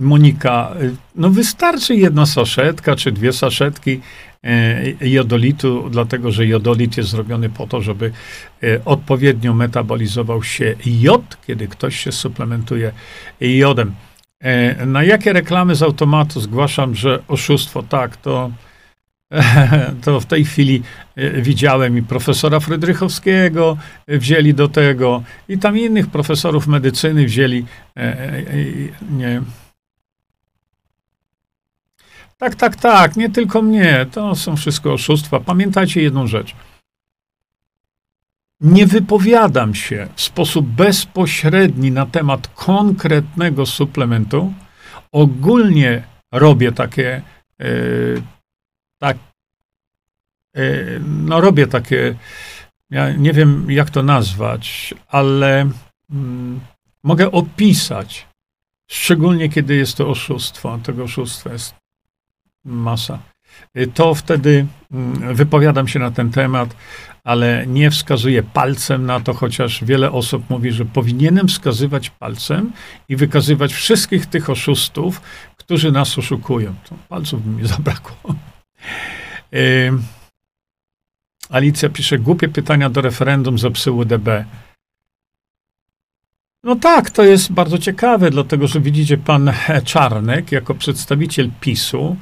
[0.00, 0.74] Monika,
[1.16, 4.00] no wystarczy jedna saszetka czy dwie saszetki
[4.44, 8.12] e, jodolitu, dlatego że jodolit jest zrobiony po to, żeby
[8.62, 12.92] e, odpowiednio metabolizował się jod, kiedy ktoś się suplementuje
[13.40, 13.94] jodem.
[14.86, 17.82] Na jakie reklamy z automatu zgłaszam, że oszustwo?
[17.82, 18.50] Tak, to,
[20.04, 20.82] to w tej chwili
[21.34, 23.76] widziałem i profesora Frydrychowskiego
[24.08, 27.64] wzięli do tego, i tam innych profesorów medycyny wzięli.
[29.10, 29.42] Nie,
[32.40, 34.06] tak, tak, tak, nie tylko mnie.
[34.12, 35.40] To są wszystko oszustwa.
[35.40, 36.54] Pamiętajcie jedną rzecz.
[38.60, 44.52] Nie wypowiadam się w sposób bezpośredni na temat konkretnego suplementu.
[45.12, 47.22] Ogólnie robię takie,
[47.58, 48.22] yy,
[48.98, 49.18] tak,
[50.54, 52.14] yy, no robię takie,
[52.90, 55.70] ja nie wiem jak to nazwać, ale
[56.10, 56.16] yy,
[57.02, 58.26] mogę opisać,
[58.90, 60.78] szczególnie kiedy jest to oszustwo.
[60.82, 61.80] Tego oszustwa jest
[62.64, 63.18] masa.
[63.78, 66.76] Y, to wtedy mm, wypowiadam się na ten temat,
[67.24, 72.72] ale nie wskazuję palcem na to, chociaż wiele osób mówi, że powinienem wskazywać palcem
[73.08, 75.20] i wykazywać wszystkich tych oszustów,
[75.56, 76.74] którzy nas oszukują.
[76.88, 78.34] To palców mi zabrakło.
[79.54, 79.92] Y,
[81.50, 84.44] Alicja pisze, głupie pytania do referendum zepsuły DB.
[86.64, 89.52] No tak, to jest bardzo ciekawe, dlatego że widzicie, pan
[89.84, 92.16] Czarnek, jako przedstawiciel PiSu,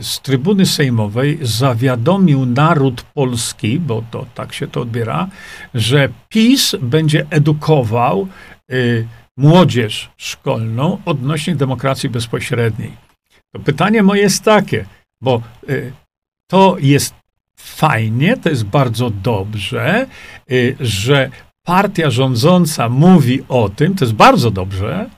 [0.00, 5.28] z trybuny sejmowej zawiadomił naród polski, bo to tak się to odbiera,
[5.74, 8.28] że PiS będzie edukował
[8.70, 8.74] e,
[9.36, 12.92] młodzież szkolną odnośnie demokracji bezpośredniej.
[13.52, 14.84] To pytanie moje jest takie,
[15.20, 15.72] bo e,
[16.50, 17.14] to jest
[17.56, 20.06] fajnie, to jest bardzo dobrze,
[20.80, 21.30] że
[21.62, 25.10] partia rządząca mówi o tym, to jest bardzo dobrze,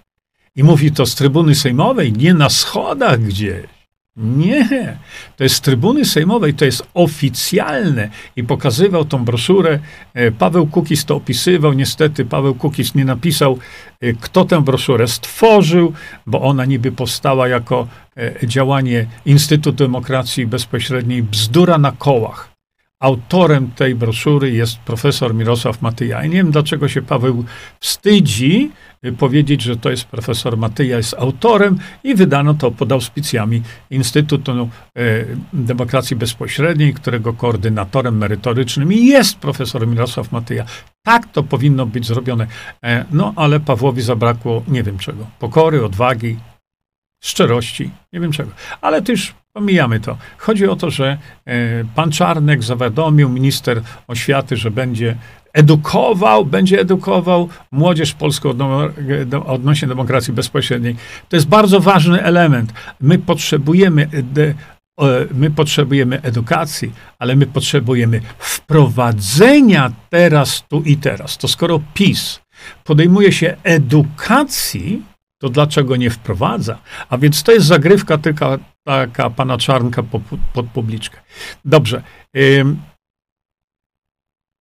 [0.57, 3.74] i mówi to z trybuny sejmowej, nie na schodach gdzieś.
[4.17, 4.97] Nie,
[5.37, 9.79] to jest z trybuny sejmowej, to jest oficjalne i pokazywał tą broszurę.
[10.15, 11.73] E, Paweł Kukis to opisywał.
[11.73, 13.59] Niestety Paweł Kukis nie napisał,
[14.01, 15.93] e, kto tę broszurę stworzył,
[16.27, 22.54] bo ona niby powstała jako e, działanie Instytutu Demokracji Bezpośredniej Bzdura na kołach.
[23.01, 26.25] Autorem tej broszury jest profesor Mirosław Matyja.
[26.25, 27.45] I nie wiem, dlaczego się Paweł
[27.81, 28.71] wstydzi
[29.05, 34.69] y, powiedzieć, że to jest profesor Matyja, jest autorem i wydano to pod auspicjami Instytutu
[34.99, 40.65] y, Demokracji Bezpośredniej, którego koordynatorem merytorycznym jest profesor Mirosław Matyja.
[41.03, 42.47] Tak to powinno być zrobione.
[42.85, 45.27] E, no, ale Pawłowi zabrakło nie wiem czego.
[45.39, 46.37] Pokory, odwagi,
[47.23, 48.51] szczerości, nie wiem czego.
[48.81, 50.17] Ale to już pomijamy to.
[50.39, 55.17] Chodzi o to, że e, pan Czarnek zawiadomił minister oświaty, że będzie
[55.53, 58.51] edukował, będzie edukował młodzież polską
[59.47, 60.97] odnośnie demokracji bezpośredniej.
[61.29, 62.73] To jest bardzo ważny element.
[63.01, 64.09] My potrzebujemy
[65.35, 71.39] my potrzebujemy edukacji, ale my potrzebujemy wprowadzenia teraz, tu i teraz.
[71.39, 72.41] To skoro PiS
[72.85, 75.03] podejmuje się edukacji,
[75.45, 76.79] to dlaczego nie wprowadza?
[77.09, 81.21] A więc to jest zagrywka tylko taka pana Czarnka pod, pod publiczkę.
[81.65, 82.03] Dobrze.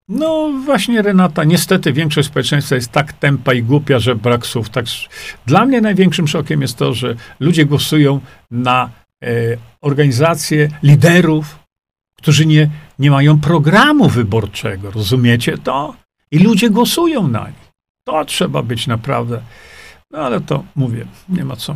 [0.08, 4.69] No właśnie, Renata, niestety większość społeczeństwa jest tak tempa i głupia, że brak słów.
[4.69, 4.86] Tak,
[5.46, 8.19] dla mnie największym szokiem jest to, że ludzie głosują
[8.52, 8.89] na
[9.24, 9.28] e,
[9.82, 11.60] organizacje liderów,
[12.17, 12.69] którzy nie,
[13.00, 14.91] nie mają programu wyborczego.
[14.91, 15.96] Rozumiecie to?
[16.32, 17.72] I ludzie głosują na nich.
[18.08, 19.41] To trzeba być naprawdę
[20.13, 21.76] no ale to mówię, nie ma co.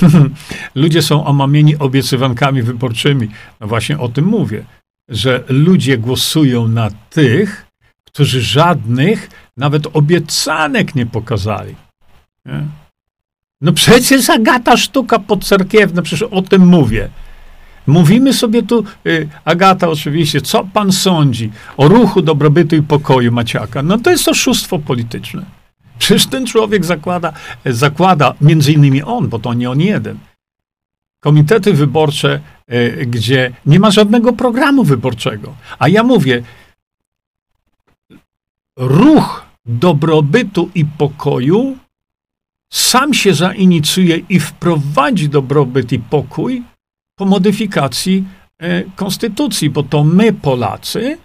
[0.74, 3.28] ludzie są omamieni obiecywankami wyborczymi.
[3.60, 4.64] No właśnie o tym mówię,
[5.08, 7.66] że ludzie głosują na tych,
[8.04, 11.74] którzy żadnych nawet obiecanek nie pokazali.
[12.46, 12.66] Nie?
[13.60, 17.10] No przecież Agata sztuka podcerkiewna, przecież o tym mówię.
[17.86, 23.82] Mówimy sobie tu, y, Agata oczywiście, co pan sądzi o ruchu dobrobytu i pokoju Maciaka?
[23.82, 25.44] No to jest oszustwo polityczne.
[25.98, 27.32] Przecież ten człowiek zakłada,
[27.66, 30.18] zakłada między innymi on, bo to nie on jeden,
[31.20, 32.40] komitety wyborcze,
[32.72, 35.54] y, gdzie nie ma żadnego programu wyborczego.
[35.78, 36.42] A ja mówię,
[38.76, 41.76] ruch dobrobytu i pokoju
[42.72, 46.62] sam się zainicjuje i wprowadzi dobrobyt i pokój
[47.16, 48.24] po modyfikacji
[48.58, 51.18] e, konstytucji, bo to my, Polacy,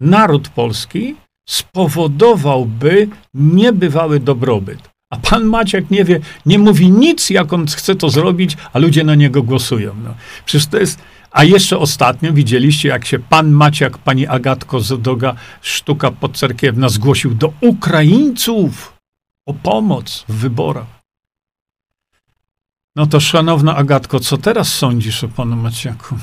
[0.00, 1.14] naród polski,
[1.48, 4.78] spowodowałby niebywały dobrobyt.
[5.10, 9.04] A pan Maciek nie wie, nie mówi nic, jak on chce to zrobić, a ludzie
[9.04, 9.94] na niego głosują.
[10.04, 10.14] No.
[10.44, 11.02] Przecież to jest.
[11.30, 17.52] A jeszcze ostatnio widzieliście, jak się pan Maciak, pani Agatko Zodoga, sztuka podcerkiewna, zgłosił do
[17.60, 18.92] Ukraińców
[19.46, 20.97] o pomoc w wyborach.
[22.98, 26.18] No to szanowna Agatko, co teraz sądzisz o panu Maciaku?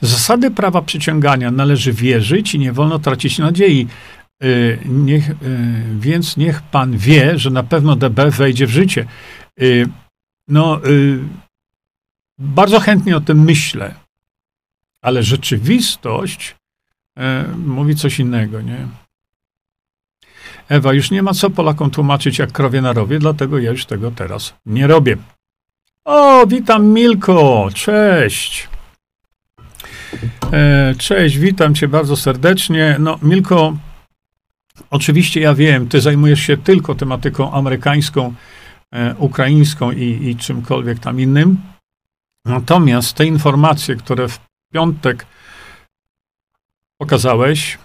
[0.00, 3.88] Zasady prawa przyciągania należy wierzyć i nie wolno tracić nadziei.
[4.44, 5.34] Y, niech, y,
[5.98, 9.06] więc niech pan wie, że na pewno DB wejdzie w życie.
[9.62, 9.88] Y,
[10.48, 10.80] no,
[12.38, 13.94] bardzo chętnie o tym myślę,
[15.02, 16.56] ale rzeczywistość
[17.56, 18.88] mówi coś innego, nie?
[20.68, 24.10] Ewa, już nie ma co Polakom tłumaczyć, jak krowie na rowie, dlatego ja już tego
[24.10, 25.16] teraz nie robię.
[26.04, 28.68] O, witam Milko, cześć.
[30.52, 32.96] E, cześć, witam cię bardzo serdecznie.
[32.98, 33.76] No, Milko,
[34.90, 38.34] oczywiście ja wiem, ty zajmujesz się tylko tematyką amerykańską,
[38.92, 41.58] e, ukraińską i, i czymkolwiek tam innym.
[42.44, 44.40] Natomiast te informacje, które w
[44.72, 45.26] piątek
[46.98, 47.78] pokazałeś,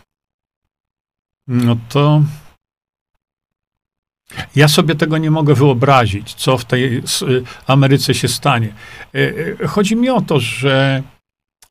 [1.48, 2.22] no to
[4.56, 7.04] ja sobie tego nie mogę wyobrazić, co w tej
[7.68, 8.74] Ameryce się stanie.
[9.62, 11.04] E, chodzi mi o to, że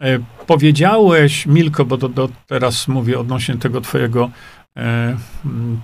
[0.01, 1.99] E, powiedziałeś, Milko, bo
[2.47, 4.31] teraz mówię odnośnie tego twojego,
[4.77, 5.17] e,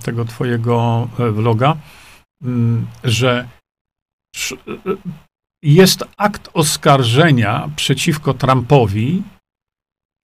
[0.03, 1.77] tego twojego e, vloga,
[3.03, 3.47] że
[5.63, 9.23] jest akt oskarżenia przeciwko Trumpowi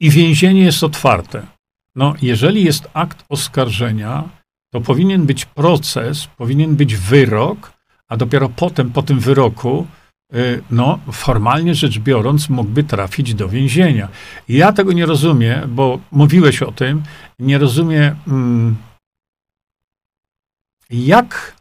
[0.02, 1.48] i więzienie jest otwarte.
[1.96, 4.30] No, jeżeli jest akt oskarżenia,
[4.74, 7.74] to powinien być proces, powinien być wyrok,
[8.08, 9.88] a dopiero potem, po tym wyroku,
[10.34, 14.08] Y, no, formalnie rzecz biorąc, mógłby trafić do więzienia.
[14.50, 17.04] Ja tego nie rozumiem, bo mówiłeś o tym,
[17.40, 18.76] nie rozumiem, mm,
[20.90, 21.58] jak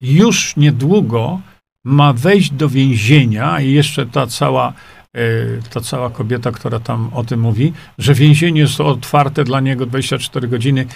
[0.00, 1.40] już niedługo
[1.84, 4.72] ma wejść do więzienia i jeszcze ta cała,
[5.16, 9.86] y, ta cała kobieta, która tam o tym mówi, że więzienie jest otwarte dla niego
[9.86, 10.86] 24 godziny.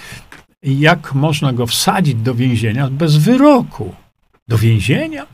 [0.67, 3.95] Jak można go wsadzić do więzienia bez wyroku?
[4.49, 5.27] Do więzienia?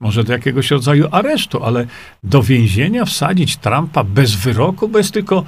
[0.00, 1.86] może do jakiegoś rodzaju aresztu, ale
[2.22, 5.44] do więzienia wsadzić Trumpa bez wyroku, bo jest tylko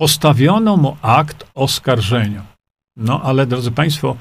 [0.00, 2.42] postawiono mu akt oskarżenia.
[2.96, 4.16] No ale drodzy Państwo,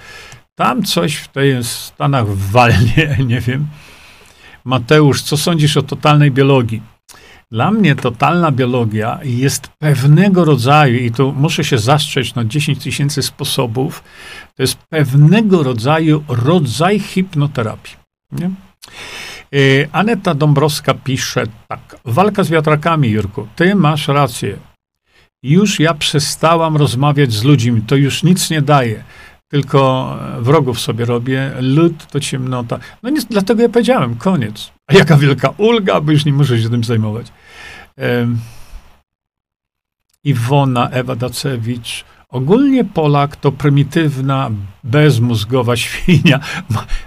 [0.56, 3.68] tam coś w tej Stanach walnie, nie wiem.
[4.66, 6.82] Mateusz, co sądzisz o totalnej biologii?
[7.52, 13.22] Dla mnie totalna biologia jest pewnego rodzaju, i tu muszę się zastrzec na 10 tysięcy
[13.22, 14.04] sposobów,
[14.56, 17.95] to jest pewnego rodzaju rodzaj hipnoterapii.
[18.32, 18.52] Nie?
[19.56, 21.95] Y, Aneta Dąbrowska pisze tak.
[22.06, 23.47] Walka z wiatrakami, Jurku.
[23.56, 24.58] Ty masz rację.
[25.43, 27.82] Już ja przestałam rozmawiać z ludźmi.
[27.82, 29.04] To już nic nie daje.
[29.52, 31.52] Tylko wrogów sobie robię.
[31.60, 32.80] Lud to ciemnota.
[33.04, 34.72] No nic, dlatego ja powiedziałem, koniec.
[34.88, 37.32] A jaka wielka ulga, bo już nie muszę się tym zajmować.
[40.24, 42.06] Iwona Ewa Dacewicz.
[42.30, 44.52] Ogólnie Polak to prymitywna,
[44.84, 46.39] bezmózgowa świnia.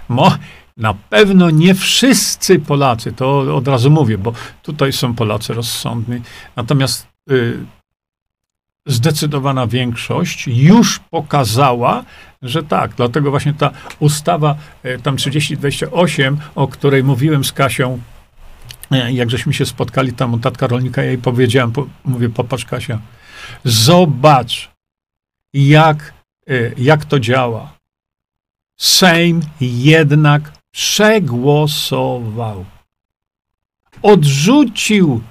[0.09, 0.37] Mo,
[0.77, 6.21] na pewno nie wszyscy Polacy, to od razu mówię, bo tutaj są Polacy rozsądni.
[6.55, 7.65] Natomiast y,
[8.85, 12.03] zdecydowana większość już pokazała,
[12.41, 12.95] że tak.
[12.95, 14.55] Dlatego właśnie ta ustawa
[14.85, 17.99] y, tam 3028, o której mówiłem z Kasią,
[18.91, 22.99] jak żeśmy się spotkali tam u tatka rolnika, ja jej powiedziałem, po, mówię, popatrz Kasia,
[23.63, 24.71] zobacz,
[25.53, 26.13] jak,
[26.49, 27.75] y, jak to działa.
[28.77, 32.65] Sejm jednak przegłosował.
[34.01, 35.21] Odrzucił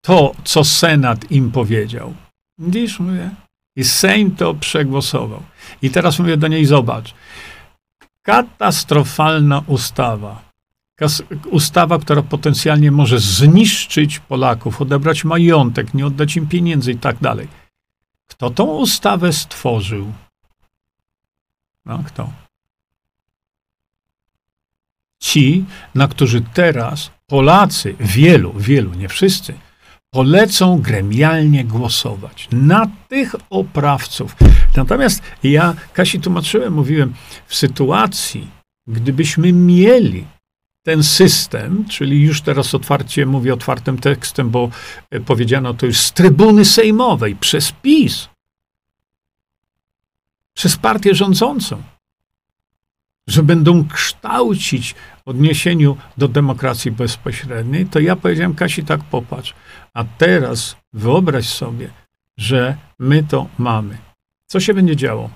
[0.00, 2.14] to, co Senat im powiedział.
[2.58, 3.30] Widzisz, mówię?
[3.76, 5.42] I Sejm to przegłosował.
[5.82, 7.14] I teraz mówię do niej, zobacz.
[8.22, 10.47] Katastrofalna ustawa.
[11.50, 17.48] Ustawa, która potencjalnie może zniszczyć Polaków, odebrać majątek, nie oddać im pieniędzy i tak dalej.
[18.26, 20.12] Kto tą ustawę stworzył?
[21.86, 22.30] No, kto?
[25.18, 29.54] ci, na którzy teraz Polacy, wielu, wielu, nie wszyscy,
[30.10, 34.36] polecą gremialnie głosować na tych oprawców.
[34.76, 37.14] Natomiast ja Kasi tłumaczyłem, mówiłem,
[37.46, 38.48] w sytuacji,
[38.86, 40.24] gdybyśmy mieli
[40.88, 44.70] ten system, czyli już teraz otwarcie mówię otwartym tekstem, bo
[45.10, 48.28] e, powiedziano to już z trybuny sejmowej przez PiS,
[50.54, 51.82] przez partię rządzącą,
[53.26, 59.54] że będą kształcić w odniesieniu do demokracji bezpośredniej, to ja powiedziałem Kasi tak popatrz,
[59.94, 61.90] a teraz wyobraź sobie,
[62.36, 63.98] że my to mamy.
[64.46, 65.30] Co się będzie działo?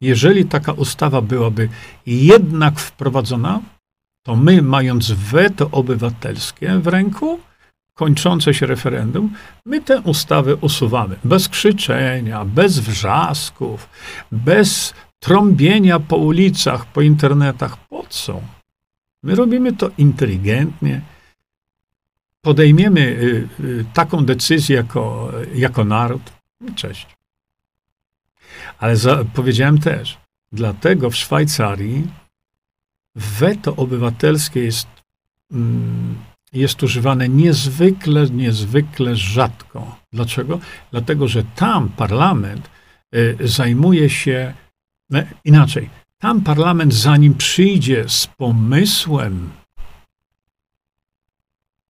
[0.00, 1.68] Jeżeli taka ustawa byłaby
[2.06, 3.60] jednak wprowadzona,
[4.22, 7.40] to my, mając weto obywatelskie w ręku,
[7.94, 9.34] kończące się referendum,
[9.66, 11.16] my tę ustawę usuwamy.
[11.24, 13.88] Bez krzyczenia, bez wrzasków,
[14.32, 17.76] bez trąbienia po ulicach, po internetach.
[17.76, 18.40] Po co?
[19.22, 21.00] My robimy to inteligentnie.
[22.42, 26.22] Podejmiemy y, y, taką decyzję jako, jako naród.
[26.74, 27.06] Cześć.
[28.78, 30.18] Ale za, powiedziałem też,
[30.52, 32.06] dlatego w Szwajcarii
[33.20, 34.88] weto obywatelskie jest,
[35.52, 36.16] mm,
[36.52, 39.96] jest używane niezwykle, niezwykle rzadko.
[40.12, 40.60] Dlaczego?
[40.90, 42.70] Dlatego, że tam parlament
[43.14, 44.54] y, zajmuje się
[45.10, 45.90] no, inaczej.
[46.18, 49.50] Tam parlament, zanim przyjdzie z pomysłem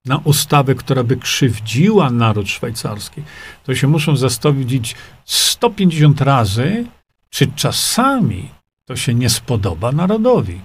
[0.04, 3.22] na ustawę, która by krzywdziła naród szwajcarski,
[3.64, 6.86] to się muszą zastanowić 150 razy,
[7.30, 8.48] czy czasami
[8.84, 10.60] to się nie spodoba narodowi.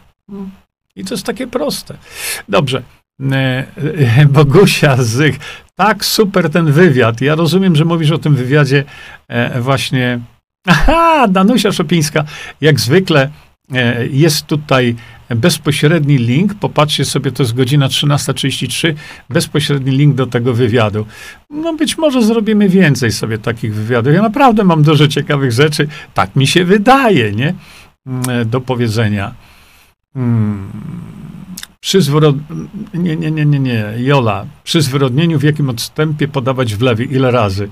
[0.96, 1.98] I to jest takie proste.
[2.50, 2.84] Dobrze.
[3.32, 3.66] E,
[4.18, 5.36] e, Bogusia z
[5.76, 7.22] tak super ten wywiad.
[7.22, 8.84] Ja rozumiem, że mówisz o tym wywiadzie
[9.28, 10.20] e, właśnie.
[10.68, 12.24] Aha, Danusia Szopińska,
[12.62, 13.30] jak zwykle
[14.12, 14.96] jest tutaj
[15.30, 16.54] bezpośredni link.
[16.54, 18.94] Popatrzcie sobie, to jest godzina 13.33.
[19.30, 21.06] Bezpośredni link do tego wywiadu.
[21.50, 24.14] No być może zrobimy więcej sobie takich wywiadów.
[24.14, 25.88] Ja naprawdę mam dużo ciekawych rzeczy.
[26.14, 27.54] Tak mi się wydaje, nie?
[28.06, 29.34] Mm, do powiedzenia.
[30.16, 30.72] Hmm.
[31.80, 32.36] Przy zwrot...
[32.94, 33.94] Nie, nie, nie, nie, nie.
[33.98, 34.46] Jola.
[34.64, 37.04] Przy zwyrodnieniu w jakim odstępie podawać wlewy?
[37.04, 37.70] Ile razy?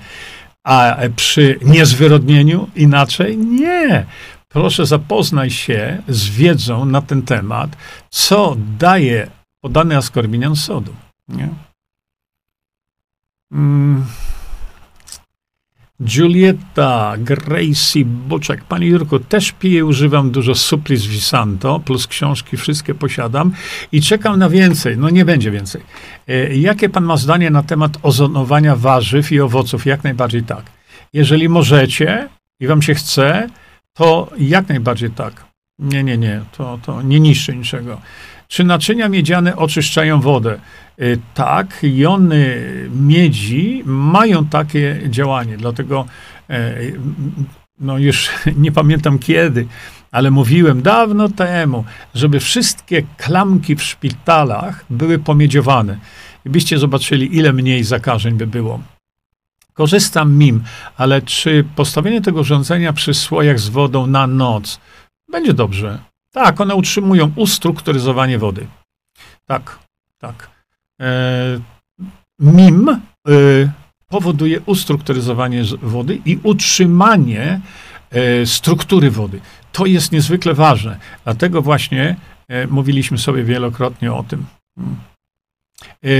[0.64, 3.38] A przy niezwyrodnieniu inaczej?
[3.38, 4.06] Nie.
[4.48, 7.76] Proszę zapoznaj się z wiedzą na ten temat,
[8.10, 9.30] co daje
[9.60, 10.94] podany askorbinian sodu.
[11.28, 11.48] Nie?
[13.52, 14.04] Hmm.
[16.02, 18.64] Giulietta, Gracie, Boczek.
[18.64, 23.52] Panie Jurku, też piję, używam dużo Suplis Visanto, plus książki wszystkie posiadam
[23.92, 24.98] i czekam na więcej.
[24.98, 25.82] No nie będzie więcej.
[26.28, 29.86] E, jakie pan ma zdanie na temat ozonowania warzyw i owoców?
[29.86, 30.64] Jak najbardziej tak.
[31.12, 32.28] Jeżeli możecie
[32.60, 33.48] i wam się chce,
[33.92, 35.44] to jak najbardziej tak.
[35.78, 38.00] Nie, nie, nie, to, to nie niszczy niczego.
[38.54, 40.58] Czy naczynia miedziane oczyszczają wodę?
[41.00, 46.06] Y, tak, jony miedzi mają takie działanie, dlatego
[46.50, 46.74] e,
[47.80, 48.30] no już
[48.64, 49.66] nie pamiętam kiedy,
[50.10, 51.84] ale mówiłem dawno temu,
[52.14, 55.98] żeby wszystkie klamki w szpitalach były pomiedziowane.
[56.44, 58.80] Byście zobaczyli, ile mniej zakażeń by było.
[59.72, 60.62] Korzystam MIM,
[60.96, 64.80] ale czy postawienie tego urządzenia przy słojach z wodą na noc
[65.30, 66.13] będzie dobrze?
[66.34, 68.66] Tak, one utrzymują ustrukturyzowanie wody.
[69.46, 69.78] Tak,
[70.18, 70.50] tak.
[71.00, 71.60] E,
[72.38, 73.00] MIM e,
[74.08, 77.60] powoduje ustrukturyzowanie wody i utrzymanie
[78.10, 79.40] e, struktury wody.
[79.72, 80.98] To jest niezwykle ważne.
[81.24, 82.16] Dlatego właśnie
[82.70, 84.46] mówiliśmy sobie wielokrotnie o tym.
[84.76, 84.96] Hmm.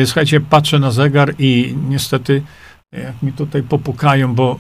[0.05, 2.43] Słuchajcie, patrzę na zegar i niestety,
[2.93, 4.59] jak mi tutaj popukają, bo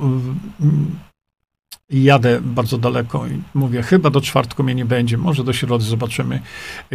[1.90, 6.40] jadę bardzo daleko i mówię, chyba do czwartku mnie nie będzie, może do środy zobaczymy.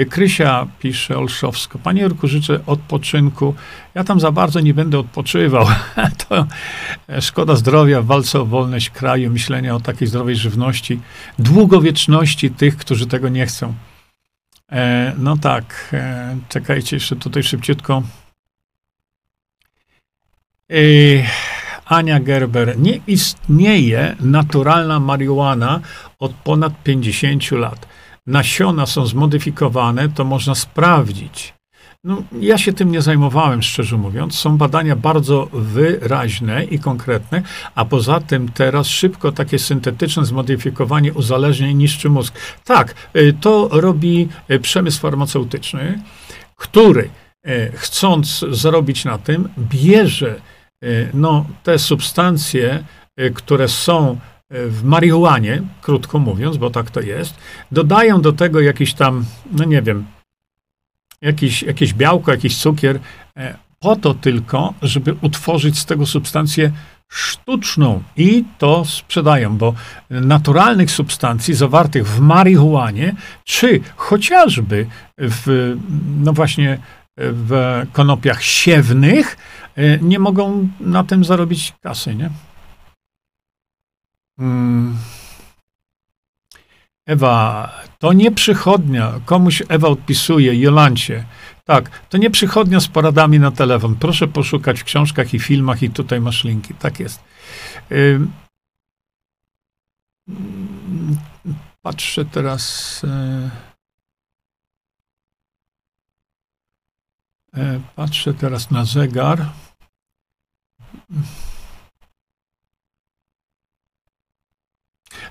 [0.10, 3.56] Krysia pisze Olszowsko, Panie Jurku, życzę odpoczynku.
[3.96, 5.68] Ja tam za bardzo nie będę odpoczywał.
[6.28, 6.48] to
[7.22, 11.00] szkoda zdrowia w walce o wolność kraju, myślenia o takiej zdrowej żywności,
[11.40, 13.74] długowieczności tych, którzy tego nie chcą.
[14.72, 18.04] E, no tak, e, czekajcie jeszcze tutaj szybciutko.
[20.72, 20.76] E,
[21.90, 25.80] Ania Gerber, nie istnieje naturalna marihuana
[26.20, 27.88] od ponad 50 lat.
[28.28, 31.54] Nasiona są zmodyfikowane, to można sprawdzić.
[32.04, 34.36] No, ja się tym nie zajmowałem, szczerze mówiąc.
[34.36, 37.42] Są badania bardzo wyraźne i konkretne,
[37.76, 42.34] a poza tym teraz szybko takie syntetyczne zmodyfikowanie uzależnień niszczy mózg.
[42.66, 46.02] Tak, y, to robi y, przemysł farmaceutyczny,
[46.56, 47.10] który
[47.48, 50.42] y, chcąc zarobić na tym, bierze
[51.14, 52.84] no, te substancje,
[53.20, 57.36] y, które są y, w marihuanie, krótko mówiąc, bo tak to jest,
[57.72, 60.06] dodają do tego jakiś tam, no nie wiem,
[61.22, 63.00] jakiś, jakieś białko, jakiś cukier,
[63.80, 66.72] po to tylko, żeby utworzyć z tego substancję
[67.08, 68.04] sztuczną.
[68.18, 69.74] I to sprzedają, bo
[70.10, 75.76] naturalnych substancji zawartych w marihuanie, czy chociażby w,
[76.20, 76.80] no właśnie,
[77.18, 79.38] w konopiach siewnych,
[79.69, 79.69] E,
[80.02, 82.30] nie mogą na tym zarobić kasy, nie?
[84.38, 84.98] Hmm.
[87.06, 89.20] Ewa, to nie przychodnia.
[89.26, 91.26] Komuś Ewa odpisuje, Jolancie.
[91.66, 93.96] Tak, to nie przychodnia z poradami na telefon.
[93.96, 96.74] Proszę poszukać w książkach i filmach i tutaj masz linki.
[96.74, 97.24] Tak jest.
[101.82, 103.02] Patrzę teraz.
[103.04, 103.50] E,
[107.58, 109.46] e, patrzę teraz na zegar.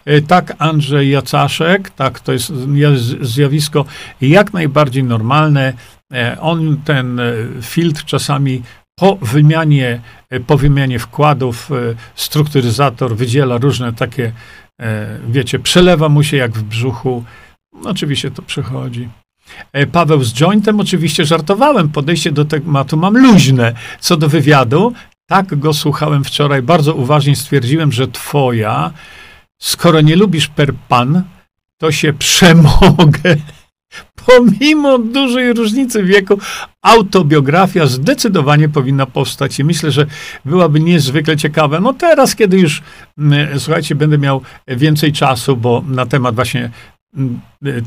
[0.05, 2.53] E, tak, Andrzej Jacaszek, tak, to jest
[3.20, 3.85] zjawisko
[4.20, 5.72] jak najbardziej normalne.
[6.41, 7.20] On ten
[7.62, 8.62] filtr czasami
[8.95, 10.01] po wymianie,
[10.47, 11.70] po wymianie wkładów
[12.14, 14.33] strukturyzator wydziela różne takie
[14.81, 17.24] E, wiecie, przelewa mu się jak w brzuchu.
[17.85, 19.09] Oczywiście to przychodzi.
[19.72, 23.72] E, Paweł z jointem, oczywiście żartowałem, podejście do tematu mam luźne.
[24.01, 24.93] Co do wywiadu,
[25.29, 28.91] tak go słuchałem wczoraj, bardzo uważnie stwierdziłem, że twoja,
[29.59, 31.22] skoro nie lubisz per pan,
[31.79, 33.37] to się przemogę
[34.26, 36.39] pomimo dużej różnicy wieku,
[36.83, 40.07] autobiografia zdecydowanie powinna powstać i myślę, że
[40.45, 41.81] byłaby niezwykle ciekawa.
[41.81, 42.83] No teraz, kiedy już,
[43.18, 46.70] mm, słuchajcie, będę miał więcej czasu, bo na temat właśnie
[47.16, 47.41] mm,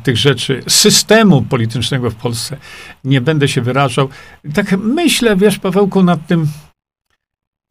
[0.03, 2.57] tych rzeczy, systemu politycznego w Polsce
[3.03, 4.09] nie będę się wyrażał.
[4.53, 6.47] Tak myślę, wiesz, Pawełku, nad tym,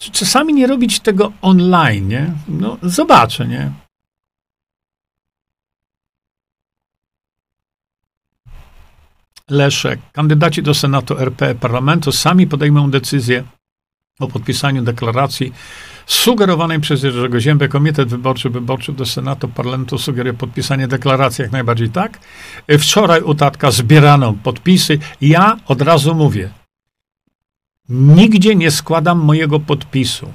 [0.01, 2.33] czasami nie robić tego online, nie?
[2.49, 3.73] No, zobaczę, nie?
[9.51, 13.45] Leszek, kandydaci do Senatu RP Parlamentu sami podejmą decyzję
[14.21, 15.53] o podpisaniu deklaracji
[16.07, 17.69] sugerowanej przez Jerzego Ziębę.
[17.69, 22.19] Komitet Wyborczy Wyborczy do Senatu Parlamentu sugeruje podpisanie deklaracji, jak najbardziej tak.
[22.79, 24.99] Wczoraj u Tatka zbierano podpisy.
[25.21, 26.51] Ja od razu mówię,
[27.91, 30.33] nigdzie nie składam mojego podpisu.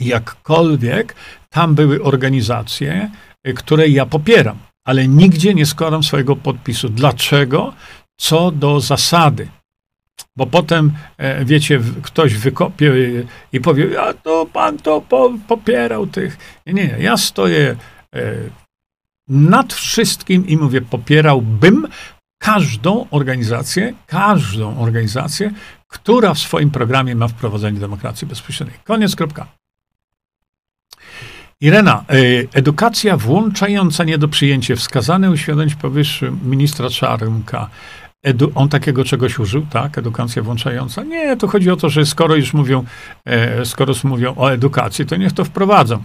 [0.00, 1.14] Jakkolwiek
[1.50, 3.10] tam były organizacje,
[3.54, 6.88] które ja popieram ale nigdzie nie składam swojego podpisu.
[6.88, 7.72] Dlaczego?
[8.16, 9.48] Co do zasady.
[10.36, 12.92] Bo potem, e, wiecie, ktoś wykopie
[13.52, 16.38] i powie, a to pan to po, popierał tych.
[16.66, 17.76] Nie, nie, ja stoję
[18.14, 18.34] e,
[19.28, 21.88] nad wszystkim i mówię, popierałbym
[22.38, 25.50] każdą organizację, każdą organizację,
[25.88, 28.78] która w swoim programie ma wprowadzenie demokracji bezpośredniej.
[28.84, 29.46] Koniec, kropka.
[31.60, 34.76] Irena, y, edukacja włączająca nie do przyjęcia.
[34.76, 37.70] Wskazane uświadomić powyższy ministra Czarnka.
[38.22, 39.98] Edu, on takiego czegoś użył, tak?
[39.98, 41.02] Edukacja włączająca?
[41.02, 42.84] Nie, to chodzi o to, że skoro już mówią,
[43.24, 46.04] e, skoro mówią o edukacji, to niech to wprowadzą.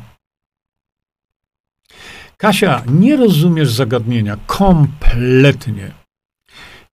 [2.38, 6.01] Kasia, nie rozumiesz zagadnienia kompletnie.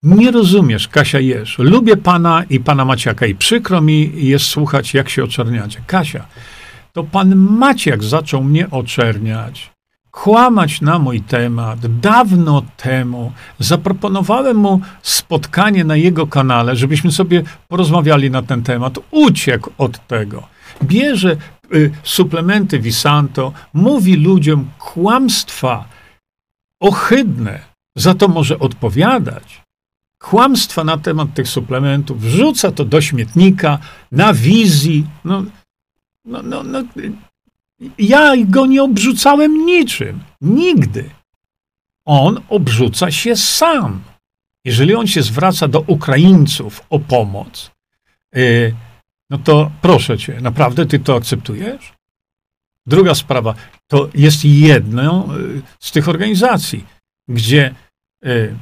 [0.02, 1.58] Nie rozumiesz, Kasia Jesz.
[1.58, 5.80] Lubię pana i pana Maciaka i przykro mi jest słuchać, jak się oczerniacie.
[5.86, 6.26] Kasia,
[6.92, 9.70] to pan Maciek zaczął mnie oczerniać,
[10.10, 12.00] kłamać na mój temat.
[12.00, 18.98] Dawno temu zaproponowałem mu spotkanie na jego kanale, żebyśmy sobie porozmawiali na ten temat.
[19.10, 20.48] Uciekł od tego.
[20.82, 21.36] Bierze
[21.74, 25.84] y, suplementy Visanto, mówi ludziom kłamstwa
[26.80, 27.60] ohydne,
[27.96, 29.67] za to może odpowiadać.
[30.18, 33.78] Kłamstwa na temat tych suplementów, wrzuca to do śmietnika,
[34.12, 35.06] na wizji.
[35.24, 35.44] No,
[36.24, 36.82] no, no, no,
[37.98, 40.20] ja go nie obrzucałem niczym.
[40.40, 41.10] Nigdy.
[42.04, 44.02] On obrzuca się sam.
[44.64, 47.70] Jeżeli on się zwraca do Ukraińców o pomoc,
[48.34, 48.74] yy,
[49.30, 51.92] no to proszę cię, naprawdę ty to akceptujesz?
[52.86, 53.54] Druga sprawa,
[53.86, 56.84] to jest jedną yy, z tych organizacji,
[57.28, 57.74] gdzie
[58.22, 58.56] yy,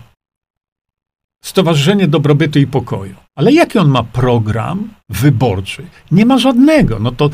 [1.40, 3.14] Stowarzyszenie Dobrobytu i Pokoju.
[3.34, 5.86] Ale jaki on ma program wyborczy?
[6.10, 6.98] Nie ma żadnego.
[6.98, 7.30] No to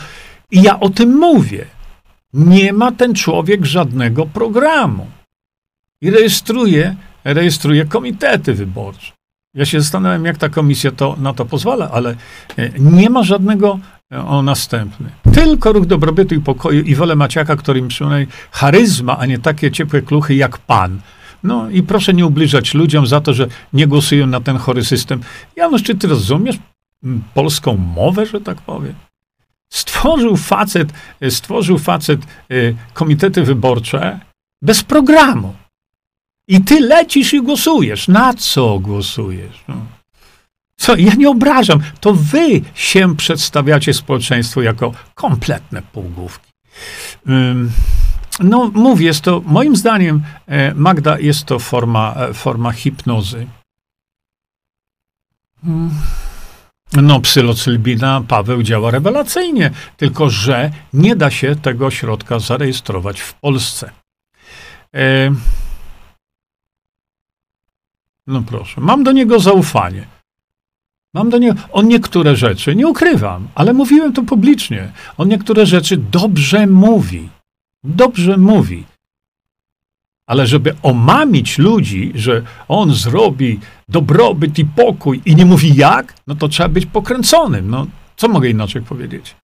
[0.50, 1.66] i ja o tym mówię.
[2.32, 5.06] Nie ma ten człowiek żadnego programu.
[6.00, 9.12] I rejestruje, rejestruje komitety wyborcze.
[9.54, 12.16] Ja się zastanawiam, jak ta komisja to, na to pozwala, ale
[12.56, 13.78] e, nie ma żadnego
[14.12, 15.10] e, o następny.
[15.34, 20.02] Tylko ruch dobrobytu i pokoju i wolę Maciaka, którym przynajmniej charyzma, a nie takie ciepłe
[20.02, 21.00] kluchy jak pan.
[21.42, 25.20] No i proszę nie ubliżać ludziom za to, że nie głosują na ten chory system.
[25.56, 26.56] Janusz, czy ty rozumiesz
[27.34, 28.94] polską mowę, że tak powiem?
[29.72, 30.92] Stworzył facet,
[31.30, 32.20] stworzył facet
[32.52, 34.20] y, komitety wyborcze
[34.62, 35.54] bez programu.
[36.48, 38.08] I ty lecisz i głosujesz.
[38.08, 39.64] Na co głosujesz?
[39.68, 39.74] No.
[40.76, 40.96] Co?
[40.96, 41.80] Ja nie obrażam.
[42.00, 46.50] To wy się przedstawiacie społeczeństwu jako kompletne półgłówki.
[48.42, 53.46] No, mówię, jest to, moim zdaniem, e, Magda, jest to forma, e, forma hipnozy.
[55.64, 55.90] Hmm.
[56.92, 63.90] No, psylocylbina Paweł działa rewelacyjnie, tylko że nie da się tego środka zarejestrować w Polsce.
[64.94, 65.30] E...
[68.26, 70.06] No proszę, mam do niego zaufanie.
[71.14, 75.96] Mam do niego, on niektóre rzeczy, nie ukrywam, ale mówiłem to publicznie, on niektóre rzeczy
[75.96, 77.28] dobrze mówi
[77.84, 78.84] dobrze mówi.
[80.26, 86.34] Ale żeby omamić ludzi, że on zrobi dobrobyt i pokój i nie mówi jak, no
[86.34, 87.70] to trzeba być pokręconym.
[87.70, 89.36] No, co mogę inaczej powiedzieć?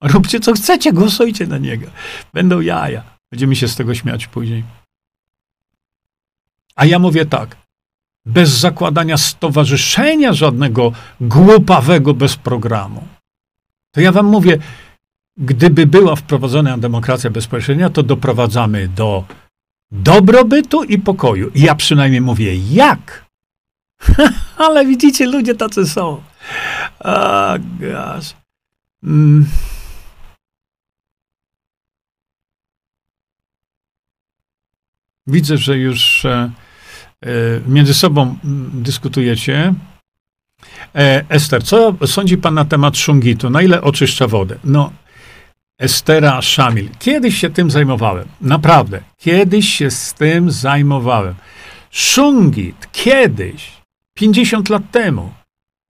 [0.00, 1.86] Róbcie co chcecie, głosujcie na niego.
[2.32, 3.02] Będą jaja.
[3.30, 4.64] Będziemy się z tego śmiać później.
[6.76, 7.56] A ja mówię tak.
[8.26, 13.08] Bez zakładania stowarzyszenia żadnego głupawego bez programu.
[13.90, 14.58] To ja wam mówię,
[15.36, 19.24] gdyby była wprowadzona demokracja bezpośrednia, to doprowadzamy do
[19.90, 21.50] dobrobytu i pokoju.
[21.54, 23.24] Ja przynajmniej mówię, jak?
[24.56, 26.22] Ale widzicie, ludzie tacy są.
[27.00, 28.34] A, gosh.
[29.02, 29.46] Mm.
[35.26, 36.50] Widzę, że już e,
[37.20, 37.30] e,
[37.68, 38.36] między sobą
[38.72, 39.74] dyskutujecie.
[40.94, 43.50] E, Ester, co sądzi pan na temat szungitu?
[43.50, 44.58] Na ile oczyszcza wodę?
[44.64, 44.92] No,
[45.78, 46.88] Estera Szamil.
[46.98, 48.28] Kiedyś się tym zajmowałem.
[48.40, 49.00] Naprawdę.
[49.18, 51.34] Kiedyś się z tym zajmowałem.
[51.90, 53.72] Szungit kiedyś,
[54.14, 55.32] 50 lat temu,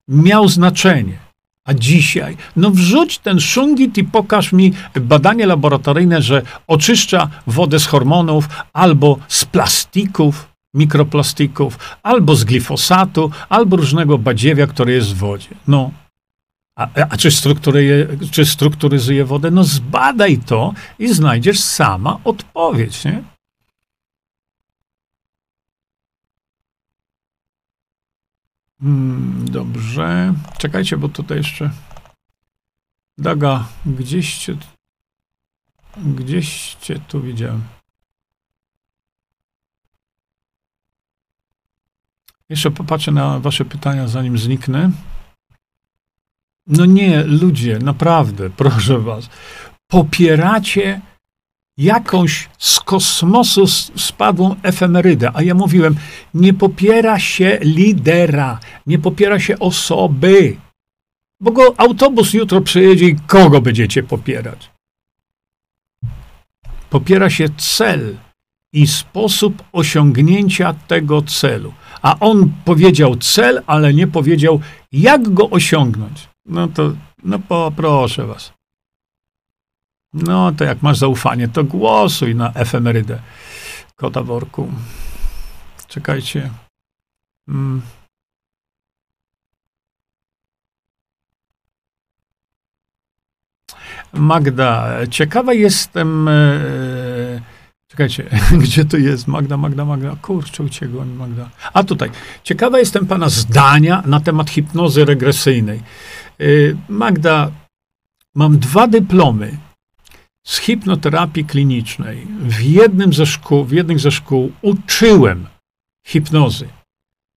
[0.09, 1.25] miał znaczenie.
[1.65, 7.87] A dzisiaj, no wrzuć ten szungit i pokaż mi badanie laboratoryjne, że oczyszcza wodę z
[7.87, 15.49] hormonów albo z plastików, mikroplastików, albo z glifosatu, albo różnego badziewia, który jest w wodzie.
[15.69, 15.91] No,
[16.77, 19.51] a, a czy, strukturuje, czy strukturyzuje wodę?
[19.51, 23.23] No zbadaj to i znajdziesz sama odpowiedź, nie?
[28.81, 30.35] Hmm, dobrze.
[30.59, 31.71] Czekajcie, bo tutaj jeszcze.
[33.19, 34.57] Daga, gdzieś cię,
[35.97, 37.63] gdzieś cię tu widziałem.
[42.49, 44.91] Jeszcze popatrzę na Wasze pytania, zanim zniknę.
[46.67, 49.29] No nie, ludzie, naprawdę, proszę Was.
[49.87, 51.01] Popieracie
[51.77, 55.31] jakąś z kosmosu spadłą efemerydę.
[55.35, 55.97] A ja mówiłem,
[56.35, 60.57] nie popiera się lidera, nie popiera się osoby.
[61.41, 64.71] Bo go autobus jutro przyjedzie i kogo będziecie popierać?
[66.91, 68.17] Popiera się cel
[68.73, 71.73] i sposób osiągnięcia tego celu.
[72.03, 74.61] A on powiedział cel, ale nie powiedział,
[74.93, 76.29] jak go osiągnąć.
[76.47, 76.93] No to,
[77.23, 78.53] no poproszę was.
[80.13, 83.19] No to jak masz zaufanie, to głosuj na efemerydę
[83.97, 84.69] kota worku.
[85.89, 86.51] Czekajcie.
[87.49, 87.83] Mm.
[94.13, 96.29] Magda, ciekawa jestem.
[96.29, 97.41] E,
[97.89, 98.31] czekajcie,
[98.63, 99.29] gdzie to jest?
[99.29, 100.17] Magda, Magda, Magda.
[100.23, 101.51] Kurczę, uciekła mi Magda.
[101.73, 102.11] A tutaj.
[102.43, 105.83] Ciekawa jestem pana zdania na temat hipnozy regresyjnej.
[106.41, 106.45] E,
[106.89, 107.51] Magda,
[108.35, 109.59] mam dwa dyplomy
[110.47, 112.27] z hipnoterapii klinicznej.
[112.41, 115.47] W jednym ze szkół, w jednych ze szkół uczyłem
[116.07, 116.69] hipnozy.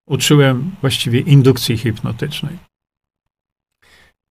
[0.07, 2.57] Uczyłem właściwie indukcji hipnotycznej.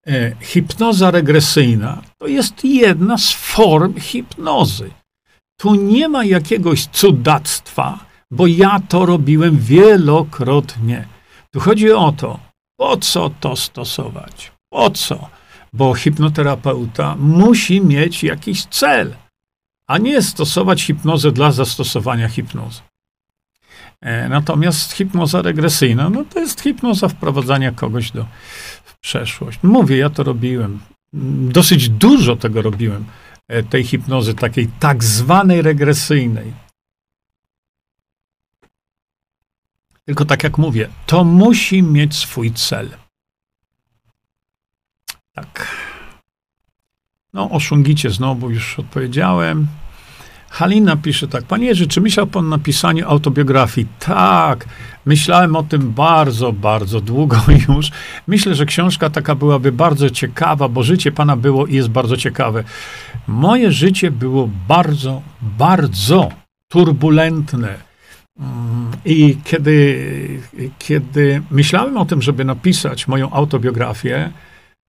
[0.07, 4.91] E, hipnoza regresyjna to jest jedna z form hipnozy.
[5.57, 11.09] Tu nie ma jakiegoś cudactwa, bo ja to robiłem wielokrotnie.
[11.51, 12.41] Tu chodzi o to,
[12.77, 14.56] po co to stosować?
[14.77, 15.29] Po co?
[15.73, 19.15] bo hipnoterapeuta musi mieć jakiś cel,
[19.89, 22.81] a nie stosować hipnozę dla zastosowania hipnozy.
[24.01, 28.27] E, natomiast hipnoza regresyjna, no to jest hipnoza wprowadzania kogoś do
[28.85, 29.59] w przeszłość.
[29.63, 30.81] Mówię, ja to robiłem.
[31.53, 33.05] Dosyć dużo tego robiłem,
[33.49, 36.53] e, tej hipnozy takiej tak zwanej regresyjnej.
[40.05, 43.06] Tylko tak jak mówię, to musi mieć swój cel.
[45.37, 45.67] Tak.
[47.33, 49.67] No, o Szungicie znowu już odpowiedziałem.
[50.51, 51.45] Halina pisze tak.
[51.45, 53.87] Panie Jerzy, czy myślał pan o napisaniu autobiografii?
[53.99, 54.67] Tak,
[55.07, 57.37] myślałem o tym bardzo, bardzo długo
[57.69, 57.91] już.
[58.27, 62.65] Myślę, że książka taka byłaby bardzo ciekawa, bo życie pana było i jest bardzo ciekawe.
[63.27, 65.23] Moje życie było bardzo,
[65.59, 66.29] bardzo
[66.69, 67.75] turbulentne.
[68.41, 70.43] Mm, I kiedy,
[70.79, 74.31] kiedy myślałem o tym, żeby napisać moją autobiografię,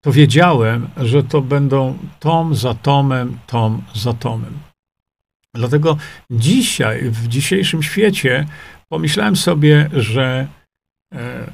[0.07, 4.59] to wiedziałem, że to będą tom za tomem, tom za tomem.
[5.53, 5.97] Dlatego
[6.31, 8.47] dzisiaj, w dzisiejszym świecie,
[8.89, 10.47] pomyślałem sobie, że
[11.13, 11.51] e,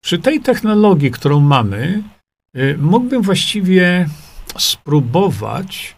[0.00, 2.02] przy tej technologii, którą mamy,
[2.54, 4.08] e, mógłbym właściwie
[4.58, 5.96] spróbować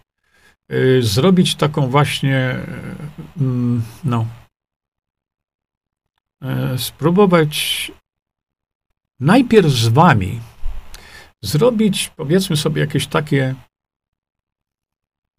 [0.68, 2.56] e, zrobić taką właśnie,
[3.40, 4.26] mm, no,
[6.76, 7.92] spróbować
[9.20, 10.40] najpierw z wami
[11.42, 13.54] zrobić, powiedzmy sobie, jakieś takie,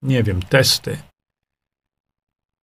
[0.01, 0.97] nie wiem, testy.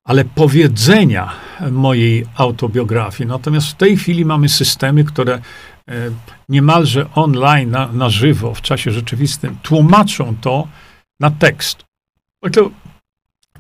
[0.05, 1.32] ale powiedzenia
[1.70, 3.28] mojej autobiografii.
[3.28, 5.41] Natomiast w tej chwili mamy systemy, które e,
[6.49, 10.68] niemalże online, na, na żywo, w czasie rzeczywistym, tłumaczą to
[11.20, 11.85] na tekst.
[12.53, 12.70] To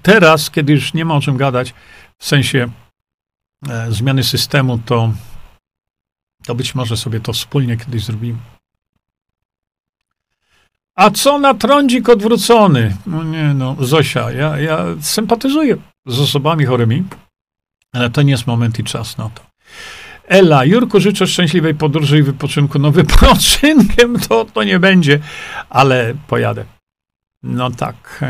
[0.02, 1.74] teraz, kiedy już nie ma o czym gadać,
[2.18, 2.68] w sensie
[3.68, 5.12] e, zmiany systemu, to,
[6.44, 8.53] to być może sobie to wspólnie kiedyś zrobimy.
[10.94, 12.96] A co na trądzik odwrócony?
[13.06, 15.76] No nie no, Zosia, ja, ja sympatyzuję
[16.06, 17.04] z osobami chorymi,
[17.92, 19.42] ale to nie jest moment i czas na to.
[20.28, 22.78] Ela, Jurku, życzę szczęśliwej podróży i wypoczynku.
[22.78, 25.20] No wypoczynkiem to, to nie będzie,
[25.70, 26.64] ale pojadę.
[27.42, 28.24] No tak.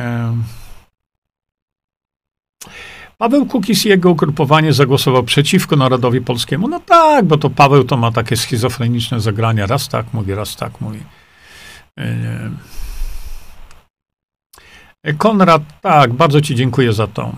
[3.19, 6.69] Paweł Kukis i jego ugrupowanie zagłosował przeciwko narodowi polskiemu.
[6.69, 9.67] No tak, bo to Paweł to ma takie schizofreniczne zagrania.
[9.67, 11.01] Raz tak mówi, raz tak mówi.
[11.99, 12.51] E...
[15.19, 17.33] Konrad, tak, bardzo Ci dziękuję za to.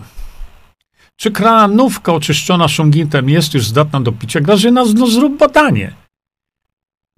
[1.15, 4.41] Czy kranówka oczyszczona szungitem jest już zdatna do picia?
[4.41, 5.93] Grażyna, no zrób badanie.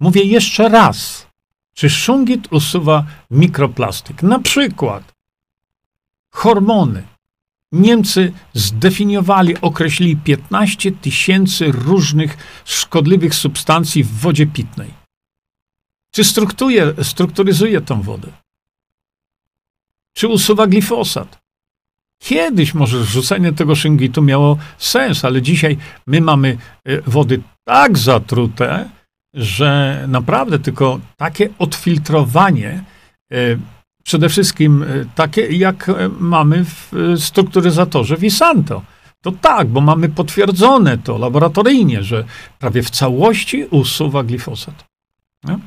[0.00, 1.26] Mówię jeszcze raz.
[1.74, 4.22] Czy szungit usuwa mikroplastik?
[4.22, 5.12] Na przykład
[6.30, 7.02] hormony.
[7.72, 14.99] Niemcy zdefiniowali, określili 15 tysięcy różnych szkodliwych substancji w wodzie pitnej.
[16.10, 16.24] Czy
[17.02, 18.28] strukturyzuje tą wodę?
[20.12, 21.40] Czy usuwa glifosat?
[22.18, 28.88] Kiedyś może rzucenie tego szyngitu miało sens, ale dzisiaj my mamy e, wody tak zatrute,
[29.34, 32.84] że naprawdę tylko takie odfiltrowanie,
[33.32, 33.36] e,
[34.04, 38.82] przede wszystkim e, takie, jak mamy w strukturyzatorze Visanto.
[39.22, 42.24] To tak, bo mamy potwierdzone to laboratoryjnie, że
[42.58, 44.84] prawie w całości usuwa glifosat.
[45.44, 45.58] No?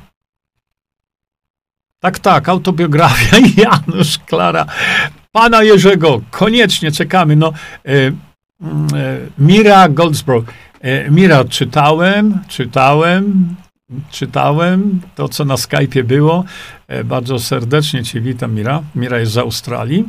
[2.04, 4.66] Tak, tak, autobiografia Janusz Klara
[5.32, 7.36] pana Jerzego, koniecznie czekamy.
[7.36, 7.52] No,
[7.86, 8.12] e, e,
[9.38, 10.44] Mira Goldsboro.
[10.80, 13.54] E, Mira, czytałem, czytałem,
[14.10, 16.44] czytałem to, co na Skype'ie było.
[16.88, 18.82] E, bardzo serdecznie cię witam, Mira.
[18.94, 20.04] Mira jest z Australii.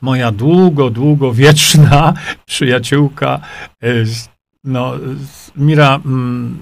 [0.00, 2.14] Moja długo, długo wieczna
[2.46, 3.40] przyjaciółka.
[3.82, 3.86] E,
[4.64, 4.92] no,
[5.56, 5.94] Mira...
[5.94, 6.58] Mm,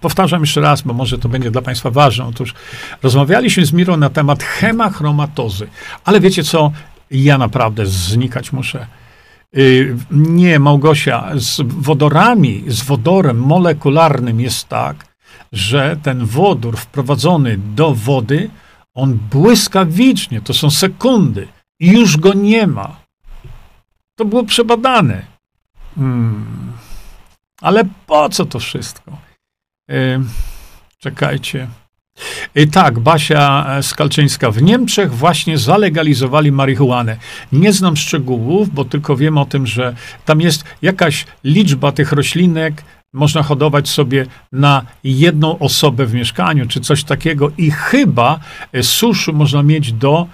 [0.00, 2.24] Powtarzam jeszcze raz, bo może to będzie dla Państwa ważne.
[2.24, 2.54] Otóż
[3.02, 5.68] rozmawialiśmy z Mirą na temat hemachromatozy,
[6.04, 6.72] ale wiecie co?
[7.10, 8.86] Ja naprawdę znikać muszę.
[9.56, 15.06] Y, nie, Małgosia, z wodorami, z wodorem molekularnym jest tak,
[15.52, 18.50] że ten wodór wprowadzony do wody,
[18.94, 21.48] on błyskawicznie, to są sekundy,
[21.80, 22.96] i już go nie ma.
[24.16, 25.22] To było przebadane.
[25.94, 26.72] Hmm.
[27.60, 29.27] Ale po co to wszystko?
[30.98, 31.68] Czekajcie.
[32.72, 34.50] Tak, Basia Skalczyńska.
[34.50, 37.16] W Niemczech właśnie zalegalizowali marihuanę.
[37.52, 42.84] Nie znam szczegółów, bo tylko wiem o tym, że tam jest jakaś liczba tych roślinek,
[43.12, 48.40] można hodować sobie na jedną osobę w mieszkaniu, czy coś takiego, i chyba
[48.72, 50.26] e, suszu można mieć do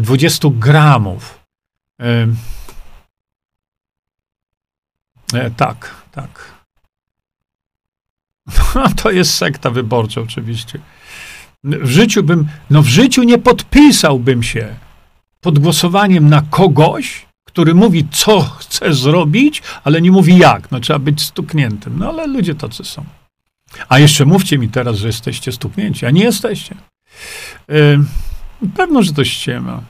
[0.00, 1.40] 20 e, gramów.
[5.34, 6.59] E, tak, tak.
[8.74, 10.78] No, to jest sekta wyborcza oczywiście.
[11.64, 14.74] W życiu bym, no w życiu nie podpisałbym się
[15.40, 20.70] pod głosowaniem na kogoś, który mówi, co chce zrobić, ale nie mówi jak.
[20.70, 21.98] No trzeba być stukniętym.
[21.98, 23.04] No ale ludzie tacy są.
[23.88, 26.74] A jeszcze mówcie mi teraz, że jesteście stuknięci, a nie jesteście.
[27.68, 28.04] Yy,
[28.76, 29.82] pewno, że to ściema.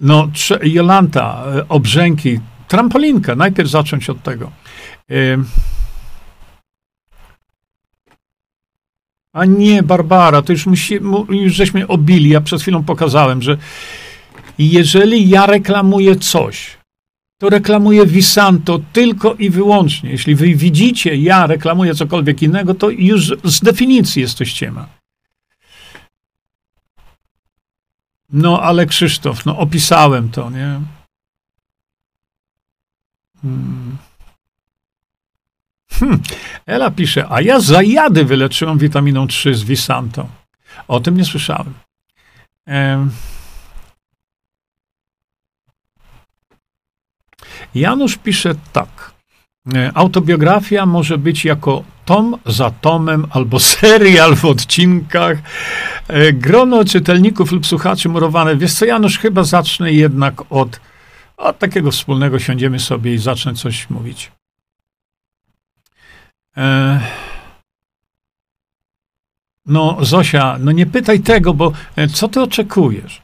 [0.00, 0.28] No,
[0.62, 4.50] Jolanta, e, obrzęki, trampolinka, najpierw zacząć od tego.
[5.08, 5.38] Yy,
[9.34, 10.94] A nie, Barbara, to już, musi,
[11.30, 12.30] już żeśmy obili.
[12.30, 13.56] Ja przed chwilą pokazałem, że
[14.58, 16.76] jeżeli ja reklamuję coś,
[17.38, 20.10] to reklamuję Visanto tylko i wyłącznie.
[20.10, 24.86] Jeśli wy widzicie, ja reklamuję cokolwiek innego, to już z definicji jest to ściema.
[28.32, 30.80] No, ale Krzysztof, no opisałem to, nie?
[33.42, 33.96] Hmm.
[36.00, 36.22] Hmm.
[36.66, 40.26] Ela pisze, a ja zajady wyleczyłam witaminą 3 z Visanto.
[40.88, 41.74] O tym nie słyszałem.
[47.74, 49.12] Janusz pisze tak.
[49.74, 55.38] E, autobiografia może być jako tom za tomem, albo serial w odcinkach.
[56.08, 58.56] E, grono czytelników lub słuchaczy murowane.
[58.56, 60.80] Wiesz co, Janusz, chyba zacznę jednak od,
[61.36, 64.32] od takiego wspólnego, siądziemy sobie i zacznę coś mówić.
[66.56, 67.00] E,
[69.66, 73.22] no, Zosia, no nie pytaj tego, bo e, co ty oczekujesz?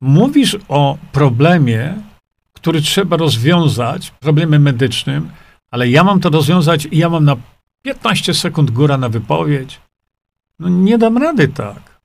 [0.00, 1.94] Mówisz o problemie,
[2.52, 5.30] który trzeba rozwiązać, problemem medycznym,
[5.70, 7.36] ale ja mam to rozwiązać i ja mam na
[7.82, 9.80] 15 sekund góra na wypowiedź.
[10.58, 11.95] No nie dam rady tak.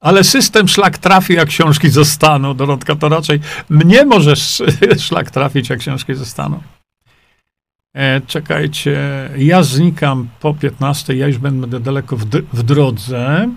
[0.00, 2.54] Ale system szlak trafi, jak książki zostaną.
[2.54, 4.62] Dorotka, to raczej mnie możesz
[5.06, 6.62] szlak trafić, jak książki zostaną.
[7.94, 13.48] E, czekajcie, ja znikam po 15, ja już będę daleko w, w drodze.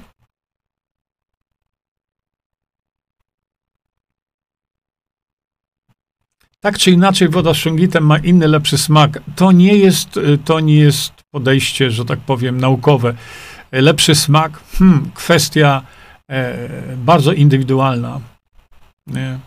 [6.60, 9.20] Tak czy inaczej, woda z szungitem ma inny, lepszy smak.
[9.36, 13.14] To nie jest, to nie jest podejście, że tak powiem, naukowe.
[13.72, 16.01] Lepszy smak, hmm, kwestia e,
[16.98, 18.20] bardzo indywidualna.
[19.08, 19.40] Nie.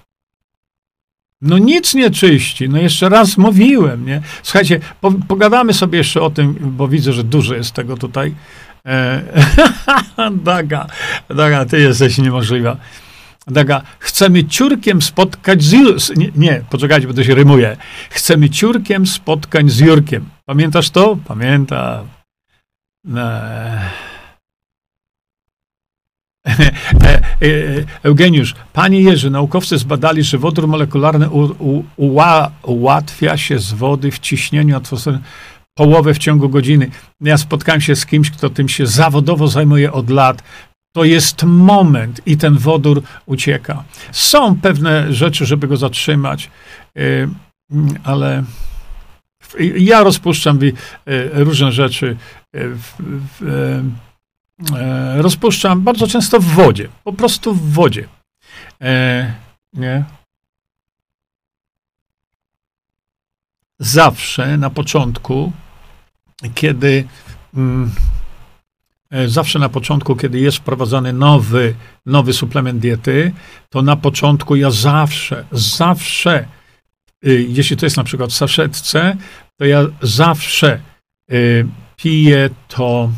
[1.41, 2.69] No nic nie czyści.
[2.69, 4.23] No jeszcze raz mówiłem, nie?
[4.43, 8.35] Słuchajcie, po, pogadamy sobie jeszcze o tym, bo widzę, że dużo jest tego tutaj.
[8.87, 9.23] E,
[10.45, 10.87] Daga,
[11.29, 12.77] Daga, ty jesteś niemożliwa.
[13.47, 17.77] Daga, chcemy ciurkiem spotkać z nie, nie, poczekajcie, bo to się rymuje.
[18.11, 20.25] Chcemy ciurkiem spotkań z Jurkiem.
[20.45, 21.19] Pamiętasz to?
[21.25, 22.09] Pamiętam.
[23.17, 24.14] E, e,
[28.03, 34.11] Eugeniusz, panie Jerzy, naukowcy zbadali, że wodór molekularny u, u, uła, ułatwia się z wody
[34.11, 35.19] w ciśnieniu atmosfery
[35.75, 36.91] połowę w ciągu godziny.
[37.21, 40.43] Ja spotkałem się z kimś, kto tym się zawodowo zajmuje od lat
[40.97, 43.85] to jest moment i ten wodór ucieka.
[44.13, 46.51] Są pewne rzeczy, żeby go zatrzymać,
[48.05, 48.45] ale
[49.77, 50.59] ja rozpuszczam
[51.33, 52.17] różne rzeczy.
[55.19, 58.09] Y, rozpuszczam bardzo często w wodzie, po prostu w wodzie.
[58.81, 59.35] E,
[59.73, 60.05] nie?
[63.79, 65.53] Zawsze na początku,
[66.55, 67.09] kiedy
[67.55, 67.91] mm,
[69.15, 71.75] E, zawsze na początku, kiedy jest wprowadzany nowy,
[72.07, 73.33] nowy suplement diety,
[73.71, 76.49] to na początku ja zawsze, zawsze,
[77.27, 79.17] y, jeśli to jest na przykład w saszetce,
[79.57, 80.81] to ja zawsze
[81.33, 83.11] y, piję to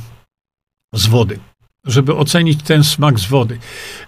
[0.97, 1.39] z wody,
[1.85, 3.59] żeby ocenić ten smak z wody.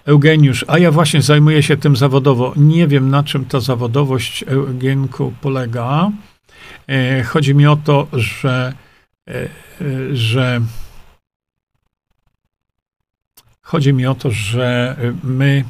[0.04, 2.52] Eugeniusz, a ja właśnie zajmuję się tym zawodowo.
[2.56, 6.10] Nie wiem, na czym ta zawodowość, Eugenku, polega.
[6.88, 8.72] E, chodzi mi o to, że,
[9.28, 9.48] e,
[10.12, 10.60] że
[13.68, 15.64] Chodzi mi o to, że my,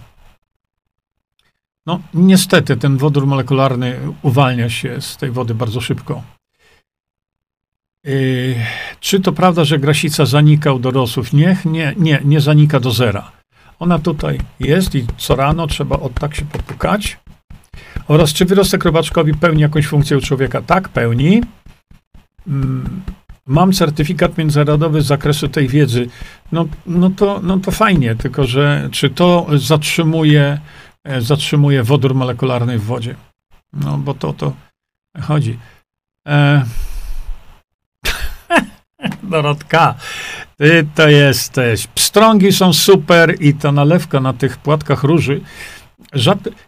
[1.86, 6.22] no niestety ten wodór molekularny uwalnia się z tej wody bardzo szybko.
[8.08, 8.54] Yy,
[9.00, 11.32] czy to prawda, że grasica zanika u dorosłych?
[11.32, 13.32] Nie, nie, nie, nie zanika do zera.
[13.78, 17.18] Ona tutaj jest i co rano trzeba od tak się popukać.
[18.08, 20.62] Oraz czy wyrostek robaczkowi pełni jakąś funkcję u człowieka?
[20.62, 21.42] Tak, pełni.
[22.46, 23.02] Mm,
[23.46, 26.08] mam certyfikat międzynarodowy z zakresu tej wiedzy,
[26.52, 30.58] no, no, to, no to fajnie, tylko że czy to zatrzymuje,
[31.04, 33.14] e, zatrzymuje wodór molekularny w wodzie?
[33.72, 34.52] No, bo to to
[35.20, 35.58] chodzi.
[36.26, 36.64] E...
[39.22, 39.94] Dorotka,
[40.56, 41.86] ty to jesteś.
[41.86, 45.40] Pstrągi są super i ta nalewka na tych płatkach róży.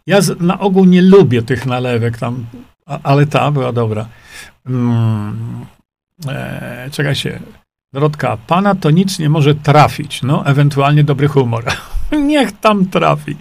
[0.07, 2.47] Ja z, na ogół nie lubię tych nalewek tam,
[2.87, 4.07] a, ale ta była dobra.
[4.66, 5.66] Mm,
[6.28, 7.41] e, czekaj się,
[7.93, 11.64] Dorotka, pana to nic nie może trafić, no ewentualnie dobry humor.
[12.26, 13.37] Niech tam trafi.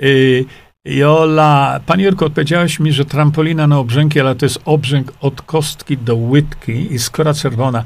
[0.00, 0.44] Y,
[0.88, 5.98] Jola, Panie Jurko, odpowiedziałeś mi, że trampolina na obrzęki, ale to jest obrzęk od kostki
[5.98, 7.84] do łydki i skora czerwona.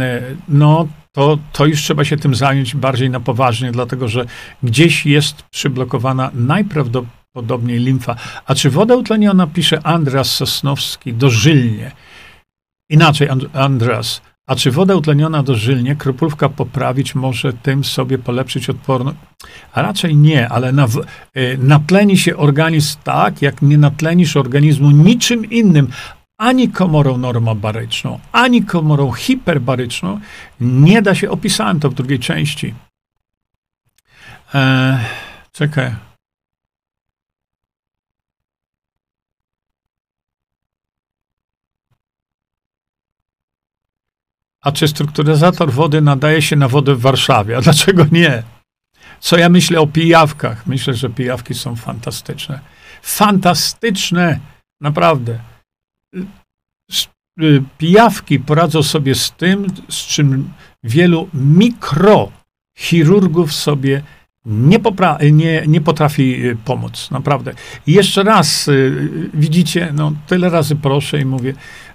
[0.00, 4.24] E, no, to, to już trzeba się tym zająć bardziej na poważnie, dlatego że
[4.62, 8.16] gdzieś jest przyblokowana najprawdopodobniej limfa.
[8.46, 11.90] A czy woda utleniona, pisze Andras Sosnowski, dożylnie.
[12.90, 19.18] Inaczej, Andras, a czy woda utleniona dożylnie, kropówka poprawić może tym sobie polepszyć odporność?
[19.72, 20.86] A raczej nie, ale na,
[21.36, 25.88] y, natleni się organizm tak, jak nie natlenisz organizmu niczym innym,
[26.38, 30.20] ani komorą normobaryczną, ani komorą hiperbaryczną,
[30.60, 32.74] nie da się, opisałem to w drugiej części.
[34.54, 34.98] E,
[35.52, 36.07] czekaj.
[44.68, 47.56] A czy strukturyzator wody nadaje się na wodę w Warszawie?
[47.56, 48.42] A dlaczego nie?
[49.20, 50.66] Co ja myślę o pijawkach?
[50.66, 52.60] Myślę, że pijawki są fantastyczne.
[53.02, 54.40] Fantastyczne!
[54.80, 55.38] Naprawdę.
[57.42, 60.52] Y, pijawki poradzą sobie z tym, z czym
[60.82, 64.02] wielu mikrochirurgów sobie
[64.48, 67.52] nie, popra- nie, nie potrafi y, pomóc, naprawdę.
[67.86, 71.54] I jeszcze raz, y, widzicie, no tyle razy proszę i mówię,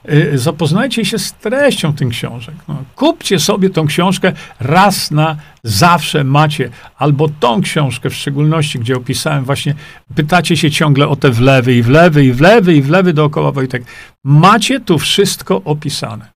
[0.09, 2.55] y, zapoznajcie się z treścią tych książek.
[2.67, 8.95] No, kupcie sobie tą książkę raz na zawsze macie, albo tą książkę w szczególności, gdzie
[8.95, 9.75] opisałem właśnie,
[10.15, 13.83] pytacie się ciągle o te wlewy i wlewy i wlewy i wlewy dookoła Wojtek.
[14.23, 16.32] Macie tu wszystko opisane.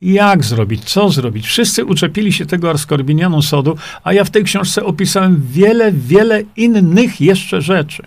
[0.00, 1.46] Jak zrobić, co zrobić?
[1.46, 7.20] Wszyscy uczepili się tego askorbinianu sodu, a ja w tej książce opisałem wiele, wiele innych
[7.20, 8.02] jeszcze rzeczy.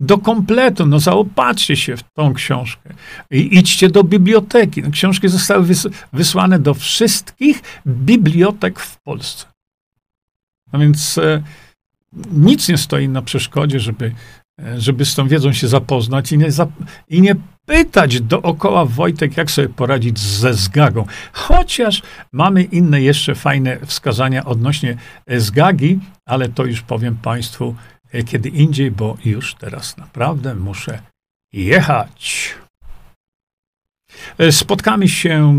[0.00, 2.94] Do kompletu, no zaopatrzcie się w tą książkę
[3.30, 4.82] i idźcie do biblioteki.
[4.82, 9.46] No, książki zostały wys wysłane do wszystkich bibliotek w Polsce.
[10.72, 11.42] No więc e,
[12.32, 14.14] nic nie stoi na przeszkodzie, żeby
[14.76, 16.66] żeby z tą wiedzą się zapoznać i nie, za,
[17.08, 17.34] i nie
[17.66, 21.06] pytać dookoła Wojtek, jak sobie poradzić ze zgagą.
[21.32, 22.02] Chociaż
[22.32, 24.96] mamy inne jeszcze fajne wskazania odnośnie
[25.36, 27.74] zgagi, ale to już powiem Państwu
[28.12, 30.98] e, kiedy indziej, bo już teraz naprawdę muszę
[31.52, 32.54] jechać.
[34.38, 35.54] E, spotkamy się,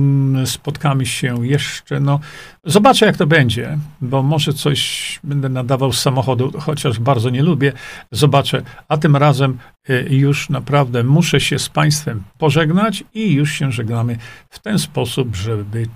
[0.46, 2.20] spotkamy się jeszcze, no,
[2.66, 7.74] zobaczę jak to będzie, bo może coś będę nadawał z samochodu, chociaż bardzo nie lubię,
[8.12, 9.58] zobaczę, a tym razem
[9.90, 14.18] e, już naprawdę muszę się z Państwem pożegnać i już się żegnamy
[14.50, 15.88] w ten sposób, żeby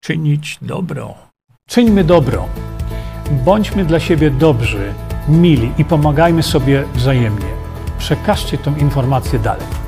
[0.00, 1.14] czynić dobro.
[1.68, 2.48] Czyńmy dobro.
[3.44, 4.94] Bądźmy dla siebie dobrzy,
[5.28, 7.58] mili i pomagajmy sobie wzajemnie.
[7.98, 9.87] Przekażcie tę informację dalej.